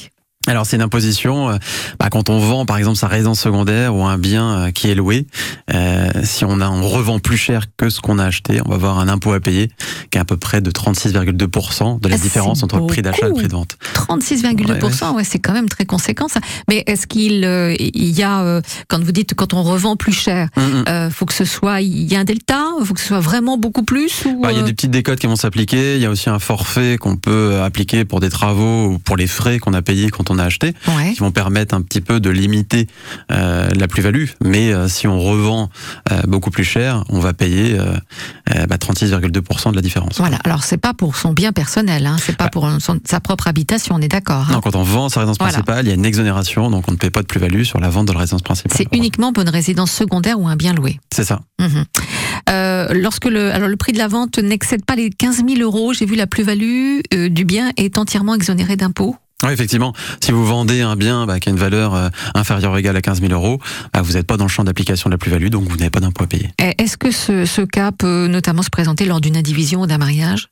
Alors 0.47 0.65
c'est 0.65 0.75
une 0.75 0.81
imposition 0.81 1.49
euh, 1.51 1.57
bah, 1.99 2.09
quand 2.09 2.29
on 2.29 2.39
vend 2.39 2.65
par 2.65 2.77
exemple 2.77 2.97
sa 2.97 3.07
résidence 3.07 3.39
secondaire 3.39 3.95
ou 3.95 4.03
un 4.05 4.17
bien 4.17 4.51
euh, 4.67 4.71
qui 4.71 4.89
est 4.89 4.95
loué. 4.95 5.27
euh, 5.73 6.09
si 6.23 6.45
on 6.45 6.59
a 6.61 6.69
on 6.69 6.87
revend 6.87 7.19
plus 7.19 7.37
cher 7.37 7.65
que 7.77 7.89
ce 7.89 8.01
qu'on 8.01 8.17
a 8.17 8.25
acheté, 8.25 8.59
on 8.65 8.69
va 8.69 8.75
avoir 8.75 8.99
un 8.99 9.07
impôt 9.07 9.33
à 9.33 9.39
payer 9.39 9.69
qui 10.09 10.17
est 10.17 10.21
à 10.21 10.25
peu 10.25 10.37
près 10.37 10.61
de 10.61 10.71
36,2% 10.71 11.99
de 11.99 12.07
la 12.07 12.15
Ah, 12.15 12.17
différence 12.17 12.63
entre 12.63 12.77
le 12.77 12.87
prix 12.87 13.01
d'achat 13.01 13.27
et 13.27 13.29
le 13.29 13.35
prix 13.35 13.47
de 13.47 13.51
vente. 13.53 13.77
36,2%, 13.93 15.15
ouais, 15.15 15.23
c'est 15.23 15.39
quand 15.39 15.53
même 15.53 15.69
très 15.69 15.85
conséquent 15.85 16.27
ça. 16.27 16.39
Mais 16.67 16.83
est-ce 16.87 17.07
qu'il 17.07 17.45
euh, 17.45 17.75
il 17.79 18.09
y 18.09 18.23
a, 18.23 18.41
euh, 18.41 18.61
quand 18.87 19.03
vous 19.03 19.11
dites 19.11 19.33
quand 19.35 19.53
on 19.53 19.63
revend 19.63 19.95
plus 19.95 20.11
cher, 20.13 20.49
Mm, 20.55 20.83
euh, 20.87 21.09
faut 21.09 21.25
que 21.25 21.33
ce 21.33 21.45
soit, 21.45 21.81
il 21.81 22.11
y 22.11 22.15
a 22.15 22.19
un 22.19 22.23
delta, 22.23 22.63
faut 22.83 22.93
que 22.93 22.99
ce 22.99 23.07
soit 23.07 23.19
vraiment 23.19 23.57
beaucoup 23.57 23.83
plus 23.83 24.25
ou, 24.25 24.41
Bah, 24.41 24.51
il 24.51 24.57
y 24.57 24.61
a 24.61 24.63
des 24.63 24.73
petites 24.73 24.91
décotes 24.91 25.19
qui 25.19 25.27
vont 25.27 25.35
s'appliquer. 25.35 25.95
Il 25.95 26.01
y 26.01 26.05
a 26.05 26.09
aussi 26.09 26.29
un 26.29 26.39
forfait 26.39 26.97
qu'on 26.97 27.15
peut 27.15 27.59
appliquer 27.61 28.05
pour 28.05 28.19
des 28.19 28.29
travaux 28.29 28.87
ou 28.87 28.99
pour 28.99 29.17
les 29.17 29.27
frais 29.27 29.59
qu'on 29.59 29.73
a 29.73 29.81
payés 29.81 30.09
quand 30.09 30.29
on 30.29 30.30
a 30.39 30.43
acheté, 30.43 30.73
Ouais. 30.97 31.13
qui 31.13 31.19
vont 31.19 31.31
permettre 31.31 31.73
un 31.75 31.81
petit 31.81 32.01
peu 32.01 32.19
de 32.19 32.29
limiter 32.29 32.87
euh, 33.31 33.69
la 33.75 33.87
plus-value. 33.87 34.25
Mais 34.43 34.73
euh, 34.73 34.87
si 34.87 35.07
on 35.07 35.19
revend 35.19 35.69
euh, 36.11 36.21
beaucoup 36.27 36.51
plus 36.51 36.63
cher, 36.63 37.03
on 37.09 37.19
va 37.19 37.33
payer 37.33 37.77
euh, 37.79 37.93
euh, 38.55 38.65
bah, 38.67 38.77
36,2% 38.77 39.71
de 39.71 39.75
la 39.75 39.81
différence. 39.81 40.17
Voilà, 40.17 40.37
alors 40.43 40.63
c'est 40.63 40.77
pas 40.77 40.93
pour 40.93 41.15
son 41.15 41.33
bien 41.33 41.51
personnel, 41.51 42.05
hein, 42.05 42.15
c'est 42.21 42.35
pas 42.37 42.49
pour 42.49 42.69
son- 42.79 42.99
sa 43.05 43.19
propre 43.19 43.47
habitation, 43.47 43.95
on 43.95 44.01
est 44.01 44.07
d'accord. 44.07 44.45
hein. 44.49 44.53
Non, 44.53 44.61
quand 44.61 44.75
on 44.75 44.83
vend 44.83 45.09
sa 45.09 45.21
résidence 45.21 45.37
Voilà. 45.39 45.53
principale, 45.53 45.85
il 45.85 45.89
y 45.89 45.91
a 45.91 45.95
une 45.95 46.05
exonération, 46.05 46.69
donc 46.69 46.85
on 46.87 46.91
ne 46.91 46.97
paie 46.97 47.09
pas 47.09 47.21
de 47.21 47.27
plus-value 47.27 47.63
sur 47.63 47.79
la 47.79 47.89
vente 47.89 48.07
de 48.07 48.13
la 48.13 48.19
résidence 48.19 48.41
principale. 48.41 48.71
C'est 48.75 48.87
uniquement 48.95 49.33
pour 49.33 49.43
une 49.43 49.49
résidence 49.49 49.91
secondaire 49.91 50.39
ou 50.39 50.47
un 50.47 50.55
bien 50.55 50.73
loué. 50.73 50.99
C'est 51.13 51.23
ça. 51.25 51.41
Mhm. 51.59 51.85
Lorsque 52.93 53.25
le, 53.25 53.51
alors 53.51 53.67
le 53.69 53.77
prix 53.77 53.93
de 53.93 53.97
la 53.97 54.07
vente 54.07 54.37
n'excède 54.39 54.83
pas 54.85 54.95
les 54.95 55.09
15 55.09 55.43
000 55.47 55.59
euros, 55.61 55.93
j'ai 55.93 56.05
vu 56.05 56.15
la 56.15 56.27
plus-value 56.27 56.99
du 57.29 57.45
bien 57.45 57.71
est 57.77 57.97
entièrement 57.97 58.35
exonérée 58.35 58.75
d'impôts. 58.75 59.15
Oui, 59.43 59.51
effectivement. 59.51 59.93
Si 60.23 60.31
vous 60.31 60.45
vendez 60.45 60.81
un 60.81 60.95
bien 60.95 61.25
bah, 61.25 61.39
qui 61.39 61.49
a 61.49 61.51
une 61.51 61.57
valeur 61.57 61.95
euh, 61.95 62.09
inférieure 62.35 62.73
ou 62.73 62.77
égale 62.77 62.95
à 62.95 63.01
15 63.01 63.21
000 63.21 63.33
euros, 63.33 63.59
bah, 63.93 64.01
vous 64.01 64.13
n'êtes 64.13 64.27
pas 64.27 64.37
dans 64.37 64.45
le 64.45 64.49
champ 64.49 64.63
d'application 64.63 65.09
de 65.09 65.15
la 65.15 65.17
plus-value, 65.17 65.47
donc 65.47 65.63
vous 65.67 65.77
n'avez 65.77 65.89
pas 65.89 65.99
d'impôt 65.99 66.23
à 66.23 66.27
payer. 66.27 66.51
Et 66.61 66.75
Est-ce 66.77 66.97
que 66.97 67.11
ce, 67.11 67.45
ce 67.45 67.61
cas 67.61 67.91
peut 67.91 68.27
notamment 68.27 68.61
se 68.61 68.69
présenter 68.69 69.05
lors 69.05 69.21
d'une 69.21 69.37
indivision 69.37 69.81
ou 69.81 69.87
d'un 69.87 69.97
mariage? 69.97 70.49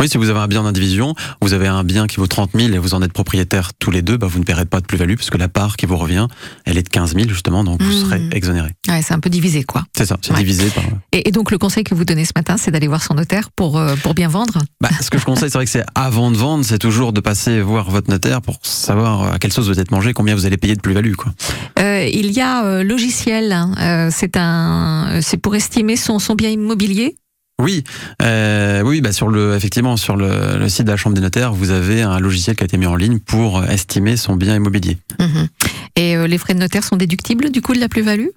Oui, 0.00 0.08
si 0.08 0.16
vous 0.18 0.28
avez 0.30 0.38
un 0.40 0.48
bien 0.48 0.62
d'indivision, 0.62 1.14
vous 1.40 1.52
avez 1.52 1.66
un 1.68 1.84
bien 1.84 2.06
qui 2.06 2.16
vaut 2.16 2.26
30 2.26 2.50
000 2.54 2.72
et 2.72 2.78
vous 2.78 2.94
en 2.94 3.02
êtes 3.02 3.12
propriétaire 3.12 3.72
tous 3.78 3.90
les 3.90 4.02
deux, 4.02 4.16
bah, 4.16 4.26
vous 4.28 4.38
ne 4.38 4.44
paierez 4.44 4.64
pas 4.64 4.80
de 4.80 4.86
plus-value 4.86 5.14
puisque 5.14 5.36
la 5.38 5.48
part 5.48 5.76
qui 5.76 5.86
vous 5.86 5.96
revient, 5.96 6.26
elle 6.64 6.78
est 6.78 6.82
de 6.82 6.88
15 6.88 7.14
000 7.14 7.28
justement, 7.28 7.64
donc 7.64 7.82
vous 7.82 7.92
Mhm. 7.92 8.00
serez 8.04 8.22
exonéré. 8.32 8.70
ouais, 8.88 9.02
C'est 9.02 9.14
un 9.14 9.20
peu 9.20 9.30
divisé, 9.30 9.64
quoi. 9.64 9.84
C'est 9.96 10.06
ça, 10.06 10.16
c'est 10.22 10.32
Ouais. 10.32 10.38
divisé 10.38 10.68
par... 10.70 10.84
Et, 11.12 11.28
et 11.28 11.32
donc 11.32 11.50
le 11.50 11.58
conseil 11.58 11.84
que 11.84 11.94
vous 11.94 12.04
donnez 12.04 12.24
ce 12.24 12.32
matin, 12.34 12.56
c'est 12.56 12.70
d'aller 12.70 12.88
voir 12.88 13.02
son 13.02 13.14
notaire 13.14 13.50
pour, 13.50 13.78
euh, 13.78 13.94
pour 14.02 14.14
bien 14.14 14.28
vendre? 14.28 14.58
Bah, 14.80 14.88
ce 15.00 15.10
que 15.10 15.18
je 15.18 15.24
conseille, 15.24 15.50
c'est 15.50 15.58
vrai 15.58 15.64
que 15.66 15.70
c'est 15.70 15.84
avant 15.94 16.30
de 16.30 16.36
vendre, 16.36 16.64
c'est 16.64 16.78
toujours 16.78 17.12
de 17.12 17.20
passer 17.20 17.60
voir 17.60 17.90
votre 17.90 18.10
notaire 18.10 18.40
pour 18.42 18.58
savoir 18.62 19.32
à 19.34 19.38
quelle 19.38 19.52
sauce 19.52 19.68
vous 19.68 19.80
êtes 19.80 19.90
mangé, 19.90 20.12
combien 20.12 20.34
vous 20.34 20.46
allez 20.46 20.56
payer 20.56 20.74
de 20.76 20.80
plus-value. 20.80 21.14
quoi. 21.14 21.32
Euh, 21.78 22.06
Il 22.12 22.30
y 22.32 22.40
a 22.40 22.64
euh, 22.64 22.82
logiciel, 22.82 23.52
hein, 23.52 23.72
euh, 23.78 24.10
c'est 24.12 24.36
un, 24.36 25.20
c'est 25.22 25.36
pour 25.36 25.54
estimer 25.54 25.96
son, 25.96 26.18
son 26.18 26.34
bien 26.34 26.50
immobilier 26.50 27.16
Oui, 27.60 27.84
euh, 28.22 28.82
oui, 28.82 29.00
bah 29.00 29.12
sur 29.12 29.28
le, 29.28 29.54
effectivement, 29.54 29.96
sur 29.96 30.16
le, 30.16 30.58
le 30.58 30.68
site 30.68 30.84
de 30.84 30.90
la 30.90 30.96
Chambre 30.96 31.14
des 31.14 31.22
notaires, 31.22 31.52
vous 31.52 31.70
avez 31.70 32.02
un 32.02 32.18
logiciel 32.18 32.56
qui 32.56 32.64
a 32.64 32.66
été 32.66 32.76
mis 32.76 32.86
en 32.86 32.96
ligne 32.96 33.18
pour 33.20 33.62
estimer 33.64 34.16
son 34.16 34.34
bien 34.36 34.56
immobilier. 34.56 34.98
Mhm. 35.20 35.48
Et 35.96 36.16
euh, 36.16 36.26
les 36.26 36.38
frais 36.38 36.54
de 36.54 36.58
notaire 36.58 36.82
sont 36.82 36.96
déductibles 36.96 37.50
du 37.50 37.62
coup 37.62 37.74
de 37.74 37.80
la 37.80 37.88
plus-value? 37.88 38.28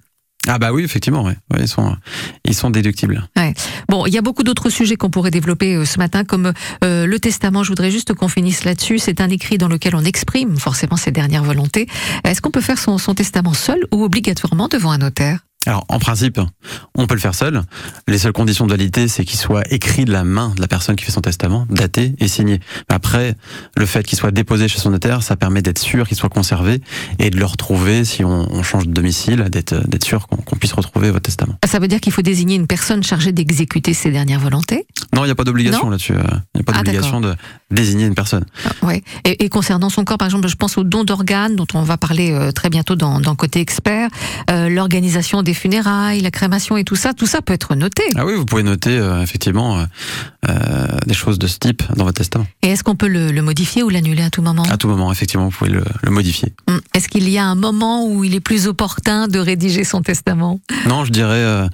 Ah 0.48 0.60
bah 0.60 0.72
oui, 0.72 0.84
effectivement, 0.84 1.24
ouais. 1.24 1.36
Ouais, 1.52 1.62
ils 1.62 1.68
sont, 1.68 1.96
ils 2.44 2.54
sont 2.54 2.70
déductibles. 2.70 3.26
Ouais. 3.36 3.52
Bon, 3.88 4.06
il 4.06 4.14
y 4.14 4.18
a 4.18 4.22
beaucoup 4.22 4.44
d'autres 4.44 4.70
sujets 4.70 4.94
qu'on 4.94 5.10
pourrait 5.10 5.32
développer 5.32 5.74
euh, 5.74 5.84
ce 5.84 5.98
matin, 5.98 6.22
comme 6.22 6.52
euh, 6.84 7.04
le 7.06 7.18
testament. 7.18 7.64
Je 7.64 7.70
voudrais 7.70 7.90
juste 7.90 8.14
qu'on 8.14 8.28
finisse 8.28 8.62
là-dessus. 8.62 9.00
C'est 9.00 9.20
un 9.20 9.28
écrit 9.28 9.58
dans 9.58 9.66
lequel 9.66 9.96
on 9.96 10.04
exprime 10.04 10.56
forcément 10.56 10.96
ses 10.96 11.10
dernières 11.10 11.42
volontés. 11.42 11.88
Est-ce 12.22 12.40
qu'on 12.40 12.52
peut 12.52 12.60
faire 12.60 12.78
son, 12.78 12.96
son 12.98 13.14
testament 13.14 13.54
seul 13.54 13.80
ou 13.92 14.04
obligatoirement 14.04 14.68
devant 14.68 14.92
un 14.92 14.98
notaire? 14.98 15.40
Alors, 15.66 15.84
en 15.88 15.98
principe, 15.98 16.40
on 16.94 17.06
peut 17.06 17.14
le 17.14 17.20
faire 17.20 17.34
seul. 17.34 17.62
Les 18.06 18.18
seules 18.18 18.32
conditions 18.32 18.66
de 18.66 18.70
validité, 18.70 19.08
c'est 19.08 19.24
qu'il 19.24 19.38
soit 19.38 19.62
écrit 19.72 20.04
de 20.04 20.12
la 20.12 20.24
main 20.24 20.52
de 20.54 20.60
la 20.60 20.68
personne 20.68 20.96
qui 20.96 21.04
fait 21.04 21.12
son 21.12 21.20
testament, 21.20 21.66
daté 21.70 22.14
et 22.18 22.28
signé. 22.28 22.60
Après, 22.88 23.34
le 23.76 23.86
fait 23.86 24.04
qu'il 24.06 24.16
soit 24.18 24.30
déposé 24.30 24.68
chez 24.68 24.78
son 24.78 24.90
notaire, 24.90 25.22
ça 25.22 25.36
permet 25.36 25.62
d'être 25.62 25.78
sûr 25.78 26.06
qu'il 26.06 26.16
soit 26.16 26.28
conservé 26.28 26.80
et 27.18 27.30
de 27.30 27.36
le 27.36 27.44
retrouver 27.44 28.04
si 28.04 28.24
on, 28.24 28.46
on 28.52 28.62
change 28.62 28.86
de 28.86 28.92
domicile, 28.92 29.46
d'être 29.50 30.04
sûr 30.04 30.28
qu'on 30.28 30.56
puisse 30.56 30.72
retrouver 30.72 31.10
votre 31.10 31.22
testament. 31.22 31.56
Ça 31.66 31.78
veut 31.78 31.88
dire 31.88 32.00
qu'il 32.00 32.12
faut 32.12 32.22
désigner 32.22 32.54
une 32.54 32.66
personne 32.66 33.02
chargée 33.02 33.32
d'exécuter 33.32 33.92
ses 33.94 34.10
dernières 34.10 34.40
volontés? 34.40 34.86
Non, 35.14 35.22
il 35.22 35.26
n'y 35.26 35.32
a 35.32 35.34
pas 35.34 35.44
d'obligation 35.44 35.90
là-dessus. 35.90 36.12
euh, 36.14 36.22
Il 36.54 36.58
n'y 36.58 36.60
a 36.60 36.64
pas 36.64 36.72
Ah, 36.76 36.82
d'obligation 36.82 37.20
de 37.20 37.34
désigner 37.70 38.06
une 38.06 38.14
personne. 38.14 38.44
Ouais. 38.82 39.02
Et, 39.24 39.44
et 39.44 39.48
concernant 39.48 39.88
son 39.90 40.04
corps, 40.04 40.18
par 40.18 40.26
exemple, 40.26 40.46
je 40.48 40.54
pense 40.56 40.78
au 40.78 40.84
don 40.84 41.04
d'organes, 41.04 41.56
dont 41.56 41.66
on 41.74 41.82
va 41.82 41.96
parler 41.96 42.30
euh, 42.32 42.52
très 42.52 42.70
bientôt 42.70 42.94
dans, 42.94 43.20
dans 43.20 43.34
Côté 43.34 43.60
Expert, 43.60 44.08
euh, 44.50 44.68
l'organisation 44.68 45.42
des 45.42 45.54
funérailles, 45.56 46.20
la 46.20 46.30
crémation 46.30 46.76
et 46.76 46.84
tout 46.84 46.96
ça, 46.96 47.12
tout 47.14 47.26
ça 47.26 47.42
peut 47.42 47.52
être 47.52 47.74
noté. 47.74 48.02
Ah 48.16 48.24
oui, 48.24 48.34
vous 48.34 48.44
pouvez 48.44 48.62
noter 48.62 48.96
euh, 48.98 49.22
effectivement 49.22 49.78
euh, 49.78 49.84
euh, 50.48 50.86
des 51.06 51.14
choses 51.14 51.38
de 51.38 51.46
ce 51.46 51.58
type 51.58 51.82
dans 51.96 52.04
votre 52.04 52.18
testament. 52.18 52.46
Et 52.62 52.68
est-ce 52.68 52.84
qu'on 52.84 52.94
peut 52.96 53.08
le, 53.08 53.32
le 53.32 53.42
modifier 53.42 53.82
ou 53.82 53.88
l'annuler 53.88 54.22
à 54.22 54.30
tout 54.30 54.42
moment? 54.42 54.62
À 54.64 54.76
tout 54.76 54.88
moment, 54.88 55.10
effectivement, 55.10 55.46
vous 55.46 55.56
pouvez 55.56 55.70
le, 55.70 55.84
le 56.02 56.10
modifier. 56.10 56.52
Hum, 56.68 56.80
Est-ce 56.94 57.08
qu'il 57.08 57.28
y 57.28 57.38
a 57.38 57.44
un 57.44 57.54
moment 57.54 58.06
où 58.06 58.22
il 58.24 58.34
est 58.34 58.40
plus 58.40 58.66
opportun 58.66 59.28
de 59.28 59.38
rédiger 59.38 59.84
son 59.84 60.02
testament? 60.02 60.60
Non, 60.86 61.04
je 61.04 61.10
dirais, 61.12 61.34
euh, 61.34 61.66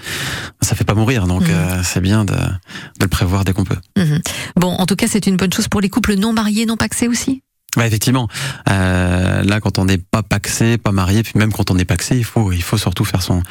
ça 0.60 0.74
fait 0.74 0.84
pas 0.84 0.94
mourir, 0.94 1.26
donc 1.26 1.48
euh, 1.48 1.80
c'est 1.84 2.00
bien 2.00 2.24
de, 2.24 2.32
de 2.34 3.02
le 3.02 3.08
prévoir 3.08 3.44
dès 3.44 3.52
qu'on 3.52 3.64
peut. 3.64 3.76
Mhm. 3.98 4.20
Bon, 4.56 4.68
en 4.72 4.86
tout 4.86 4.96
cas, 4.96 5.06
c'est 5.08 5.26
une 5.26 5.36
bonne 5.36 5.52
chose 5.52 5.68
pour 5.68 5.80
les 5.80 5.88
couples 5.88 6.14
non 6.14 6.32
mariés, 6.32 6.66
non 6.66 6.76
paxés 6.76 7.08
aussi? 7.08 7.42
Ouais, 7.76 7.86
effectivement. 7.86 8.28
Euh, 8.70 9.42
là, 9.42 9.60
quand 9.60 9.78
on 9.78 9.84
n'est 9.86 9.98
pas 9.98 10.22
paxé, 10.22 10.76
pas 10.78 10.92
marié, 10.92 11.22
puis 11.22 11.32
même 11.36 11.52
quand 11.52 11.70
on 11.70 11.78
est 11.78 11.84
paxé, 11.84 12.16
il 12.16 12.24
faut, 12.24 12.52
il 12.52 12.62
faut 12.62 12.76
surtout 12.76 13.04
faire 13.04 13.22
son, 13.22 13.42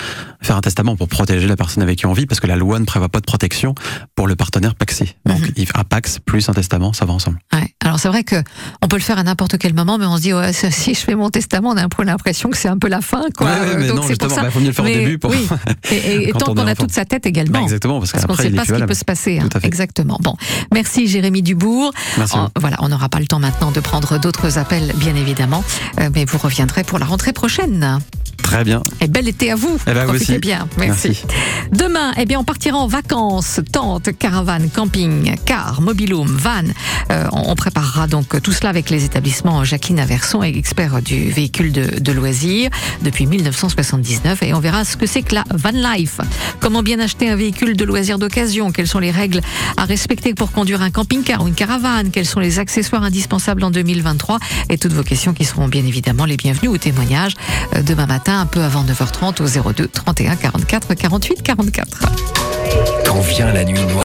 faire 0.42 0.56
un 0.56 0.62
testament 0.62 0.96
pour 0.96 1.08
protéger 1.08 1.48
la 1.48 1.56
personne 1.56 1.82
avec 1.84 1.98
qui 1.98 2.06
on 2.06 2.14
vit, 2.14 2.26
parce 2.28 2.40
que 2.40 2.48
la 2.48 2.56
loi 2.56 2.80
ne 2.80 2.86
prévoit 2.86 3.10
pas 3.10 3.20
de 3.20 3.26
protection 3.26 3.74
pour 4.16 4.28
le 4.28 4.36
partenaire 4.36 4.76
paxé. 4.76 5.16
Donc, 5.26 5.40
il- 5.56 5.68
un 5.74 5.84
pax 5.84 6.20
plus 6.24 6.50
un 6.50 6.54
testament, 6.54 6.94
ça 6.94 7.06
va 7.06 7.14
ensemble. 7.14 7.40
Ouais. 7.54 7.74
Alors, 7.84 8.00
c'est 8.00 8.10
vrai 8.10 8.24
que 8.24 8.36
on 8.82 8.88
peut 8.88 8.98
le 8.98 9.02
faire 9.02 9.18
à 9.18 9.24
n'importe 9.24 9.58
quel 9.58 9.74
moment, 9.74 9.98
mais 9.98 10.06
on 10.06 10.18
se 10.18 10.22
dit 10.22 10.34
ouais, 10.34 10.54
si 10.54 10.94
je 10.94 11.00
fais 11.00 11.16
mon 11.16 11.30
testament, 11.30 11.70
on 11.72 11.78
a 11.78 11.84
un 11.84 11.90
peu 11.90 12.04
l'impression 12.04 12.50
que 12.50 12.58
c'est 12.58 12.68
un 12.68 12.78
peu 12.78 12.88
la 12.90 13.02
fin, 13.02 13.24
quoi. 13.36 13.48
Ouais, 13.48 13.76
mais 13.78 13.88
Donc 13.88 13.98
non, 13.98 14.02
c'est 14.04 14.18
pour 14.20 14.30
justement, 14.30 14.36
ça. 14.36 14.42
bah, 14.44 14.52
faut 14.52 14.60
mieux 14.60 14.68
le 14.68 14.74
faire 14.74 14.86
au 14.86 14.88
Mais 14.88 14.96
début 15.00 15.18
pour- 15.18 15.32
oui. 15.32 15.48
Et, 15.92 16.30
et 16.30 16.32
tant 16.34 16.52
on 16.52 16.56
qu'on 16.56 16.68
a 16.68 16.76
toute 16.76 16.92
sa 16.92 17.06
tête 17.06 17.26
également. 17.26 17.54
Bah, 17.60 17.64
exactement, 17.64 18.00
parce 18.00 18.12
qu'on 18.12 18.32
ne 18.34 18.38
sait 18.38 18.48
il 18.50 18.56
pas 18.56 18.66
ce 18.66 18.74
qui 18.74 18.84
peut 18.84 18.94
se 18.94 19.04
passer. 19.06 19.40
hein. 19.40 19.50
Exactement. 19.64 20.18
Bon, 20.22 20.36
merci 20.74 21.08
Jérémy 21.08 21.42
Dubourg. 21.42 21.92
Merci 22.18 22.38
voilà, 22.60 22.78
on 22.82 22.90
n'aura 22.90 23.10
pas 23.10 23.20
le 23.20 23.26
temps 23.28 23.40
maintenant 23.40 23.72
de 23.72 23.80
prendre 23.80 24.11
d'autres 24.18 24.58
appels, 24.58 24.94
bien 24.96 25.16
évidemment, 25.16 25.64
Euh, 26.00 26.10
mais 26.16 26.26
vous 26.26 26.38
reviendrez 26.38 26.84
pour 26.84 27.00
la 27.00 27.06
rentrée 27.06 27.34
prochaine. 27.34 28.00
Très 28.42 28.64
bien. 28.66 28.82
Et 29.00 29.08
bel 29.08 29.28
été 29.30 29.52
à 29.52 29.56
vous. 29.56 29.78
Eh 29.88 29.94
ben, 29.94 30.06
vous 30.06 30.16
aussi. 30.16 30.38
bien. 30.40 30.68
Merci. 30.78 31.10
Merci. 31.10 31.24
Demain, 31.72 32.12
eh 32.18 32.26
bien, 32.26 32.40
on 32.40 32.44
partira 32.44 32.78
en 32.78 32.88
vacances, 32.88 33.62
tente, 33.72 34.10
caravane, 34.18 34.70
camping, 34.70 35.36
car, 35.46 35.80
mobilhome, 35.80 36.28
van. 36.28 36.64
Euh, 37.12 37.28
on 37.32 37.56
préparera 37.56 38.08
donc 38.08 38.42
tout 38.42 38.52
cela 38.52 38.70
avec 38.70 38.90
les 38.90 39.06
établissements 39.06 39.64
Jacqueline 39.64 40.00
Averson, 40.00 40.44
expert 40.44 41.02
du 41.02 41.30
véhicule 41.30 41.72
de, 41.72 42.00
de 42.00 42.12
loisirs 42.12 42.70
depuis 43.04 43.26
1979, 43.26 44.44
et 44.44 44.54
on 44.54 44.60
verra 44.60 44.84
ce 44.84 44.98
que 44.98 45.06
c'est 45.06 45.22
que 45.22 45.36
la 45.36 45.44
van 45.54 45.72
life. 45.72 46.20
Comment 46.60 46.84
bien 46.84 47.00
acheter 47.00 47.30
un 47.30 47.36
véhicule 47.38 47.78
de 47.78 47.86
loisirs 47.86 48.20
d'occasion? 48.20 48.72
Quelles 48.72 48.88
sont 48.88 49.00
les 49.00 49.12
règles 49.12 49.42
à 49.78 49.86
respecter 49.86 50.34
pour 50.34 50.52
conduire 50.52 50.82
un 50.82 50.90
camping-car 50.90 51.42
ou 51.44 51.48
une 51.48 51.54
caravane? 51.54 52.10
Quels 52.12 52.26
sont 52.26 52.40
les 52.42 52.60
accessoires 52.60 53.04
indispensables 53.04 53.64
en 53.64 53.72
2023 54.02 54.40
Et 54.70 54.78
toutes 54.78 54.94
vos 54.94 55.04
questions 55.04 55.34
qui 55.34 55.46
seront 55.46 55.68
bien 55.68 55.86
évidemment 55.86 56.26
les 56.26 56.38
bienvenues 56.38 56.70
au 56.70 56.78
témoignage 56.78 57.34
euh, 57.76 57.82
demain 57.82 58.08
matin, 58.08 58.40
un 58.40 58.46
peu 58.46 58.62
avant 58.62 58.84
9h30 58.84 59.42
au 59.42 59.72
02 59.74 59.88
31 59.88 60.36
44 60.36 60.94
48 60.94 61.44
44. 61.44 62.00
Quand 63.06 63.22
vient 63.22 63.52
la 63.52 63.64
nuit. 63.64 63.80